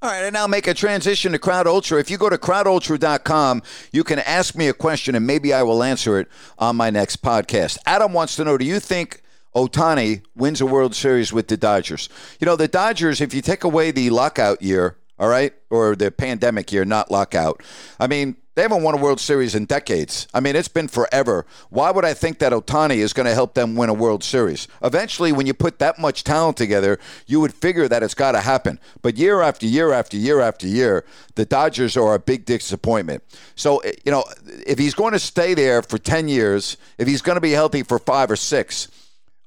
All 0.00 0.10
right, 0.10 0.22
and 0.22 0.32
now 0.32 0.46
make 0.46 0.68
a 0.68 0.74
transition 0.74 1.32
to 1.32 1.40
Crowd 1.40 1.66
Ultra. 1.66 1.98
If 1.98 2.08
you 2.08 2.18
go 2.18 2.30
to 2.30 2.38
crowdultra.com, 2.38 3.62
you 3.90 4.04
can 4.04 4.20
ask 4.20 4.54
me 4.54 4.68
a 4.68 4.72
question 4.72 5.16
and 5.16 5.26
maybe 5.26 5.52
I 5.52 5.64
will 5.64 5.82
answer 5.82 6.20
it 6.20 6.28
on 6.56 6.76
my 6.76 6.90
next 6.90 7.20
podcast. 7.20 7.78
Adam 7.84 8.12
wants 8.12 8.36
to 8.36 8.44
know 8.44 8.56
Do 8.56 8.64
you 8.64 8.78
think 8.78 9.22
Ohtani 9.56 10.22
wins 10.36 10.60
a 10.60 10.66
World 10.66 10.94
Series 10.94 11.32
with 11.32 11.48
the 11.48 11.56
Dodgers? 11.56 12.08
You 12.38 12.46
know, 12.46 12.54
the 12.54 12.68
Dodgers, 12.68 13.20
if 13.20 13.34
you 13.34 13.42
take 13.42 13.64
away 13.64 13.90
the 13.90 14.10
lockout 14.10 14.62
year 14.62 14.96
all 15.18 15.28
right, 15.28 15.52
or 15.70 15.96
the 15.96 16.10
pandemic 16.10 16.72
year, 16.72 16.84
not 16.84 17.10
lockout. 17.10 17.62
I 17.98 18.06
mean, 18.06 18.36
they 18.58 18.62
haven't 18.62 18.82
won 18.82 18.94
a 18.94 18.96
World 18.96 19.20
Series 19.20 19.54
in 19.54 19.66
decades. 19.66 20.26
I 20.34 20.40
mean, 20.40 20.56
it's 20.56 20.66
been 20.66 20.88
forever. 20.88 21.46
Why 21.70 21.92
would 21.92 22.04
I 22.04 22.12
think 22.12 22.40
that 22.40 22.52
Ohtani 22.52 22.96
is 22.96 23.12
going 23.12 23.26
to 23.26 23.32
help 23.32 23.54
them 23.54 23.76
win 23.76 23.88
a 23.88 23.94
World 23.94 24.24
Series? 24.24 24.66
Eventually, 24.82 25.30
when 25.30 25.46
you 25.46 25.54
put 25.54 25.78
that 25.78 26.00
much 26.00 26.24
talent 26.24 26.56
together, 26.56 26.98
you 27.28 27.38
would 27.38 27.54
figure 27.54 27.86
that 27.86 28.02
it's 28.02 28.14
got 28.14 28.32
to 28.32 28.40
happen. 28.40 28.80
But 29.00 29.16
year 29.16 29.42
after 29.42 29.64
year 29.64 29.92
after 29.92 30.16
year 30.16 30.40
after 30.40 30.66
year, 30.66 31.04
the 31.36 31.44
Dodgers 31.44 31.96
are 31.96 32.14
a 32.14 32.18
big 32.18 32.46
disappointment. 32.46 33.22
So, 33.54 33.78
eh, 33.78 33.92
you 34.04 34.10
know, 34.10 34.24
if 34.66 34.76
he's 34.76 34.94
going 34.94 35.12
to 35.12 35.20
stay 35.20 35.54
there 35.54 35.80
for 35.80 35.96
10 35.96 36.26
years, 36.26 36.78
if 36.98 37.06
he's 37.06 37.22
going 37.22 37.36
to 37.36 37.40
be 37.40 37.52
healthy 37.52 37.84
for 37.84 38.00
five 38.00 38.28
or 38.28 38.34
six, 38.34 38.88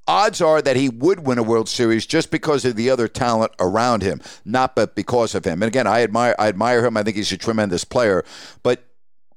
odds 0.08 0.42
are 0.42 0.62
that 0.62 0.76
he 0.76 0.90
would 0.90 1.26
win 1.26 1.38
a 1.38 1.44
World 1.44 1.70
Series 1.70 2.06
just 2.06 2.32
because 2.32 2.66
of 2.66 2.76
the 2.76 2.90
other 2.90 3.08
talent 3.08 3.54
around 3.60 4.02
him, 4.02 4.22
not 4.46 4.76
but 4.76 4.96
because 4.96 5.36
of 5.36 5.46
him. 5.46 5.62
And 5.62 5.68
again, 5.68 5.88
I 5.88 6.02
admire 6.04 6.36
I 6.38 6.48
admire 6.48 6.86
him. 6.86 6.98
I 6.98 7.04
think 7.04 7.18
he's 7.18 7.32
a 7.32 7.38
tremendous 7.38 7.84
player, 7.84 8.24
but 8.64 8.84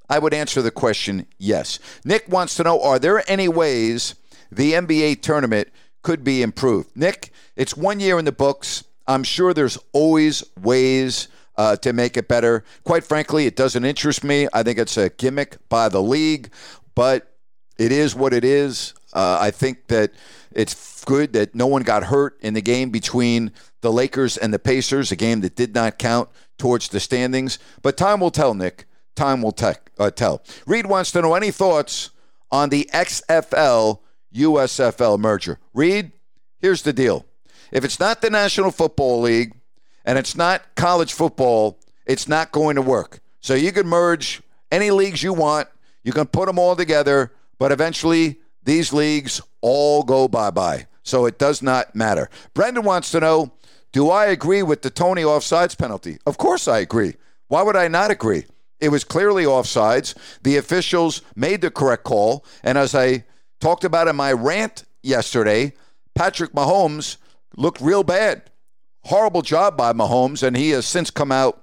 I 0.08 0.18
would 0.18 0.34
answer 0.34 0.62
the 0.62 0.70
question 0.70 1.26
yes. 1.38 1.78
Nick 2.04 2.28
wants 2.28 2.54
to 2.56 2.62
know 2.62 2.82
Are 2.82 2.98
there 2.98 3.22
any 3.30 3.48
ways 3.48 4.14
the 4.50 4.72
NBA 4.72 5.22
tournament 5.22 5.68
could 6.02 6.24
be 6.24 6.42
improved? 6.42 6.96
Nick, 6.96 7.30
it's 7.56 7.76
one 7.76 8.00
year 8.00 8.18
in 8.18 8.24
the 8.24 8.32
books. 8.32 8.84
I'm 9.06 9.24
sure 9.24 9.52
there's 9.52 9.78
always 9.92 10.42
ways 10.60 11.28
uh, 11.56 11.76
to 11.76 11.92
make 11.92 12.16
it 12.16 12.28
better. 12.28 12.64
Quite 12.84 13.04
frankly, 13.04 13.46
it 13.46 13.56
doesn't 13.56 13.84
interest 13.84 14.24
me. 14.24 14.48
I 14.52 14.62
think 14.62 14.78
it's 14.78 14.96
a 14.96 15.10
gimmick 15.10 15.56
by 15.68 15.88
the 15.88 16.02
league, 16.02 16.50
but 16.94 17.34
it 17.78 17.92
is 17.92 18.14
what 18.14 18.32
it 18.32 18.44
is. 18.44 18.94
Uh, 19.14 19.38
I 19.40 19.50
think 19.50 19.86
that 19.88 20.12
it's 20.52 21.04
good 21.04 21.32
that 21.34 21.54
no 21.54 21.66
one 21.66 21.82
got 21.82 22.04
hurt 22.04 22.36
in 22.40 22.54
the 22.54 22.62
game 22.62 22.90
between 22.90 23.52
the 23.80 23.92
Lakers 23.92 24.36
and 24.36 24.52
the 24.52 24.58
Pacers, 24.58 25.12
a 25.12 25.16
game 25.16 25.40
that 25.42 25.56
did 25.56 25.74
not 25.74 25.98
count 25.98 26.28
towards 26.58 26.88
the 26.88 27.00
standings. 27.00 27.58
But 27.82 27.96
time 27.96 28.20
will 28.20 28.30
tell, 28.30 28.54
Nick. 28.54 28.86
Time 29.14 29.42
will 29.42 29.52
te- 29.52 29.74
uh, 29.98 30.10
tell. 30.10 30.42
Reed 30.66 30.86
wants 30.86 31.12
to 31.12 31.22
know 31.22 31.34
any 31.34 31.50
thoughts 31.50 32.10
on 32.50 32.70
the 32.70 32.88
XFL 32.92 34.00
USFL 34.34 35.18
merger. 35.18 35.58
Reed, 35.72 36.12
here's 36.60 36.82
the 36.82 36.92
deal. 36.92 37.24
If 37.70 37.84
it's 37.84 38.00
not 38.00 38.20
the 38.20 38.30
National 38.30 38.70
Football 38.70 39.20
League 39.20 39.54
and 40.04 40.18
it's 40.18 40.36
not 40.36 40.62
college 40.74 41.12
football, 41.12 41.78
it's 42.06 42.28
not 42.28 42.52
going 42.52 42.76
to 42.76 42.82
work. 42.82 43.20
So 43.40 43.54
you 43.54 43.72
can 43.72 43.86
merge 43.86 44.42
any 44.70 44.90
leagues 44.90 45.22
you 45.22 45.32
want, 45.32 45.68
you 46.02 46.12
can 46.12 46.26
put 46.26 46.46
them 46.46 46.58
all 46.58 46.74
together, 46.76 47.32
but 47.58 47.72
eventually 47.72 48.40
these 48.64 48.92
leagues 48.92 49.40
all 49.60 50.02
go 50.02 50.28
bye 50.28 50.50
bye. 50.50 50.86
So 51.02 51.26
it 51.26 51.38
does 51.38 51.62
not 51.62 51.94
matter. 51.94 52.30
Brendan 52.54 52.84
wants 52.84 53.10
to 53.12 53.20
know 53.20 53.52
Do 53.92 54.10
I 54.10 54.26
agree 54.26 54.62
with 54.62 54.82
the 54.82 54.90
Toney 54.90 55.22
offsides 55.22 55.78
penalty? 55.78 56.18
Of 56.26 56.38
course 56.38 56.66
I 56.66 56.78
agree. 56.78 57.14
Why 57.48 57.62
would 57.62 57.76
I 57.76 57.88
not 57.88 58.10
agree? 58.10 58.46
It 58.80 58.88
was 58.88 59.04
clearly 59.04 59.44
offsides. 59.44 60.14
The 60.42 60.56
officials 60.56 61.22
made 61.36 61.60
the 61.60 61.70
correct 61.70 62.04
call. 62.04 62.44
And 62.62 62.76
as 62.76 62.94
I 62.94 63.24
talked 63.60 63.84
about 63.84 64.08
in 64.08 64.16
my 64.16 64.32
rant 64.32 64.84
yesterday, 65.02 65.72
Patrick 66.14 66.52
Mahomes 66.52 67.16
looked 67.56 67.80
real 67.80 68.02
bad. 68.02 68.50
Horrible 69.04 69.42
job 69.42 69.76
by 69.76 69.92
Mahomes, 69.92 70.42
and 70.42 70.56
he 70.56 70.70
has 70.70 70.86
since 70.86 71.10
come 71.10 71.30
out 71.30 71.62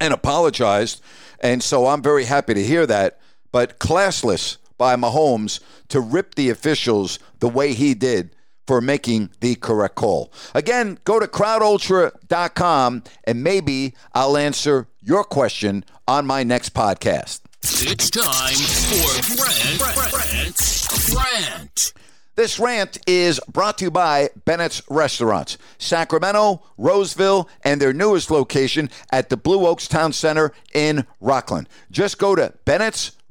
and 0.00 0.12
apologized. 0.12 1.00
And 1.40 1.62
so 1.62 1.86
I'm 1.86 2.02
very 2.02 2.24
happy 2.24 2.54
to 2.54 2.62
hear 2.62 2.86
that. 2.86 3.18
But 3.52 3.78
classless 3.78 4.58
by 4.78 4.96
Mahomes 4.96 5.60
to 5.88 6.00
rip 6.00 6.34
the 6.34 6.50
officials 6.50 7.18
the 7.40 7.48
way 7.48 7.72
he 7.72 7.94
did 7.94 8.30
for 8.66 8.80
making 8.80 9.30
the 9.40 9.54
correct 9.54 9.94
call. 9.94 10.32
Again, 10.54 10.98
go 11.04 11.20
to 11.20 11.26
crowdultra.com 11.26 13.04
and 13.24 13.44
maybe 13.44 13.94
I'll 14.12 14.36
answer 14.36 14.88
your 15.00 15.24
question 15.24 15.84
on 16.08 16.26
my 16.26 16.42
next 16.42 16.74
podcast. 16.74 17.40
It's 17.62 18.10
time 18.10 18.54
for 18.54 19.36
Grant, 19.36 20.10
Grant, 20.10 21.12
Grant. 21.12 21.92
This 22.36 22.58
rant 22.60 22.98
is 23.06 23.40
brought 23.50 23.78
to 23.78 23.86
you 23.86 23.90
by 23.90 24.28
Bennett's 24.44 24.82
Restaurants, 24.90 25.56
Sacramento, 25.78 26.62
Roseville, 26.76 27.48
and 27.64 27.80
their 27.80 27.94
newest 27.94 28.30
location 28.30 28.90
at 29.10 29.30
the 29.30 29.38
Blue 29.38 29.66
Oaks 29.66 29.88
Town 29.88 30.12
Center 30.12 30.52
in 30.74 31.06
Rocklin. 31.22 31.66
Just 31.90 32.18
go 32.18 32.34
to 32.34 32.52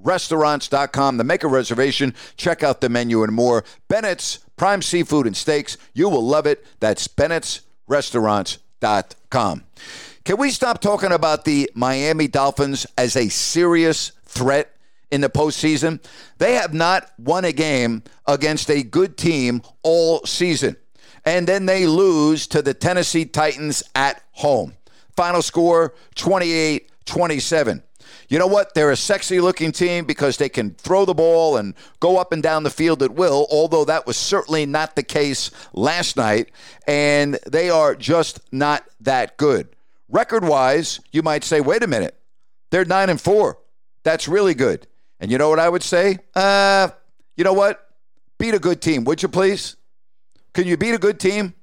Bennett'sRestaurants.com 0.05 1.17
to 1.17 1.23
make 1.23 1.43
a 1.43 1.47
reservation, 1.47 2.13
check 2.37 2.63
out 2.63 2.81
the 2.81 2.89
menu 2.89 3.23
and 3.23 3.33
more. 3.33 3.63
Bennett's 3.87 4.39
Prime 4.55 4.81
Seafood 4.81 5.27
and 5.27 5.35
Steaks. 5.35 5.77
You 5.93 6.09
will 6.09 6.25
love 6.25 6.45
it. 6.45 6.65
That's 6.79 7.07
Bennett'sRestaurants.com. 7.07 9.63
Can 10.23 10.37
we 10.37 10.49
stop 10.49 10.81
talking 10.81 11.11
about 11.11 11.45
the 11.45 11.69
Miami 11.75 12.27
Dolphins 12.27 12.87
as 12.97 13.15
a 13.15 13.29
serious 13.29 14.11
threat 14.25 14.75
in 15.11 15.21
the 15.21 15.29
postseason? 15.29 16.03
They 16.39 16.53
have 16.53 16.73
not 16.73 17.11
won 17.19 17.45
a 17.45 17.51
game 17.51 18.01
against 18.25 18.71
a 18.71 18.81
good 18.81 19.17
team 19.17 19.61
all 19.83 20.25
season. 20.25 20.77
And 21.25 21.47
then 21.47 21.65
they 21.65 21.87
lose 21.87 22.47
to 22.47 22.61
the 22.61 22.73
Tennessee 22.73 23.25
Titans 23.25 23.83
at 23.95 24.21
home. 24.31 24.73
Final 25.15 25.41
score 25.41 25.93
28 26.15 26.89
27. 27.05 27.83
You 28.29 28.39
know 28.39 28.47
what? 28.47 28.73
They're 28.73 28.91
a 28.91 28.97
sexy 28.97 29.39
looking 29.39 29.71
team 29.71 30.05
because 30.05 30.37
they 30.37 30.49
can 30.49 30.71
throw 30.75 31.05
the 31.05 31.13
ball 31.13 31.57
and 31.57 31.73
go 31.99 32.17
up 32.17 32.31
and 32.31 32.41
down 32.41 32.63
the 32.63 32.69
field 32.69 33.03
at 33.03 33.13
will, 33.13 33.47
although 33.51 33.85
that 33.85 34.05
was 34.07 34.17
certainly 34.17 34.65
not 34.65 34.95
the 34.95 35.03
case 35.03 35.51
last 35.73 36.17
night. 36.17 36.51
And 36.87 37.39
they 37.47 37.69
are 37.69 37.95
just 37.95 38.39
not 38.51 38.83
that 39.01 39.37
good. 39.37 39.69
Record 40.09 40.43
wise, 40.43 40.99
you 41.11 41.23
might 41.23 41.43
say, 41.43 41.61
wait 41.61 41.83
a 41.83 41.87
minute, 41.87 42.19
they're 42.71 42.85
9 42.85 43.09
and 43.09 43.21
4. 43.21 43.57
That's 44.03 44.27
really 44.27 44.53
good. 44.53 44.87
And 45.19 45.31
you 45.31 45.37
know 45.37 45.49
what 45.49 45.59
I 45.59 45.69
would 45.69 45.83
say? 45.83 46.19
Uh, 46.35 46.89
you 47.37 47.43
know 47.43 47.53
what? 47.53 47.89
Beat 48.37 48.53
a 48.53 48.59
good 48.59 48.81
team, 48.81 49.05
would 49.05 49.23
you 49.23 49.29
please? 49.29 49.77
Can 50.53 50.67
you 50.67 50.77
beat 50.77 50.93
a 50.93 50.99
good 50.99 51.19
team? 51.19 51.53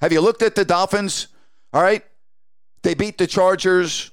Have 0.00 0.12
you 0.12 0.20
looked 0.20 0.42
at 0.42 0.54
the 0.54 0.64
Dolphins? 0.64 1.28
All 1.72 1.82
right. 1.82 2.04
They 2.82 2.94
beat 2.94 3.18
the 3.18 3.26
Chargers. 3.26 4.11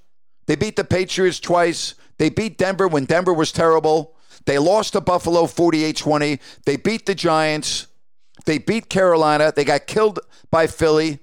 They 0.50 0.56
beat 0.56 0.78
the 0.78 0.84
Patriots 0.84 1.40
twice. 1.40 1.94
They 2.18 2.32
beat 2.32 2.58
Denver 2.58 2.88
when 2.88 3.06
Denver 3.06 3.36
was 3.36 3.52
terrible. 3.52 4.16
They 4.48 4.58
lost 4.58 4.94
to 4.94 5.02
Buffalo 5.02 5.46
48 5.46 5.96
20. 5.96 6.40
They 6.66 6.76
beat 6.76 7.06
the 7.06 7.14
Giants. 7.14 7.86
They 8.48 8.58
beat 8.58 8.90
Carolina. 8.90 9.54
They 9.56 9.64
got 9.64 9.86
killed 9.86 10.20
by 10.50 10.66
Philly. 10.66 11.20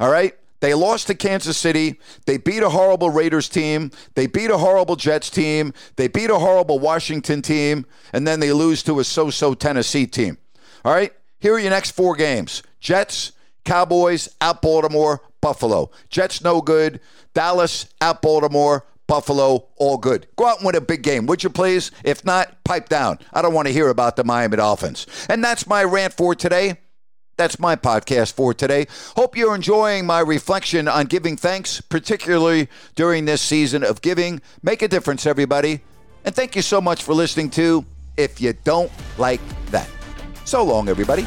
All 0.00 0.10
right. 0.10 0.34
They 0.58 0.74
lost 0.74 1.06
to 1.06 1.14
Kansas 1.14 1.56
City. 1.56 2.00
They 2.26 2.38
beat 2.38 2.64
a 2.64 2.70
horrible 2.70 3.10
Raiders 3.10 3.48
team. 3.48 3.92
They 4.16 4.26
beat 4.26 4.50
a 4.50 4.58
horrible 4.58 4.96
Jets 4.96 5.30
team. 5.30 5.72
They 5.94 6.08
beat 6.08 6.30
a 6.30 6.40
horrible 6.40 6.80
Washington 6.80 7.42
team. 7.42 7.86
And 8.12 8.26
then 8.26 8.40
they 8.40 8.52
lose 8.52 8.82
to 8.82 8.98
a 8.98 9.04
so 9.04 9.30
so 9.30 9.54
Tennessee 9.54 10.08
team. 10.08 10.38
All 10.84 10.92
right. 10.92 11.12
Here 11.38 11.54
are 11.54 11.60
your 11.60 11.70
next 11.70 11.92
four 11.92 12.16
games 12.16 12.64
Jets, 12.80 13.30
Cowboys, 13.66 14.28
at 14.40 14.62
Baltimore, 14.62 15.20
Buffalo. 15.42 15.90
Jets, 16.08 16.42
no 16.42 16.62
good. 16.62 17.00
Dallas, 17.34 17.86
at 18.00 18.22
Baltimore, 18.22 18.86
Buffalo, 19.06 19.68
all 19.76 19.98
good. 19.98 20.26
Go 20.36 20.46
out 20.46 20.58
and 20.58 20.66
win 20.66 20.74
a 20.74 20.80
big 20.80 21.02
game, 21.02 21.26
would 21.26 21.44
you 21.44 21.50
please? 21.50 21.90
If 22.02 22.24
not, 22.24 22.64
pipe 22.64 22.88
down. 22.88 23.18
I 23.32 23.42
don't 23.42 23.54
want 23.54 23.68
to 23.68 23.72
hear 23.72 23.88
about 23.88 24.16
the 24.16 24.24
Miami 24.24 24.56
Dolphins. 24.56 25.06
And 25.28 25.44
that's 25.44 25.66
my 25.66 25.84
rant 25.84 26.14
for 26.14 26.34
today. 26.34 26.78
That's 27.36 27.58
my 27.58 27.76
podcast 27.76 28.32
for 28.32 28.54
today. 28.54 28.86
Hope 29.14 29.36
you're 29.36 29.54
enjoying 29.54 30.06
my 30.06 30.20
reflection 30.20 30.88
on 30.88 31.04
giving 31.06 31.36
thanks, 31.36 31.82
particularly 31.82 32.68
during 32.94 33.26
this 33.26 33.42
season 33.42 33.84
of 33.84 34.00
giving. 34.00 34.40
Make 34.62 34.80
a 34.80 34.88
difference, 34.88 35.26
everybody. 35.26 35.82
And 36.24 36.34
thank 36.34 36.56
you 36.56 36.62
so 36.62 36.80
much 36.80 37.02
for 37.02 37.12
listening 37.12 37.50
to 37.50 37.84
If 38.16 38.40
You 38.40 38.54
Don't 38.64 38.90
Like 39.18 39.42
That. 39.70 39.88
So 40.44 40.64
long, 40.64 40.88
everybody. 40.88 41.26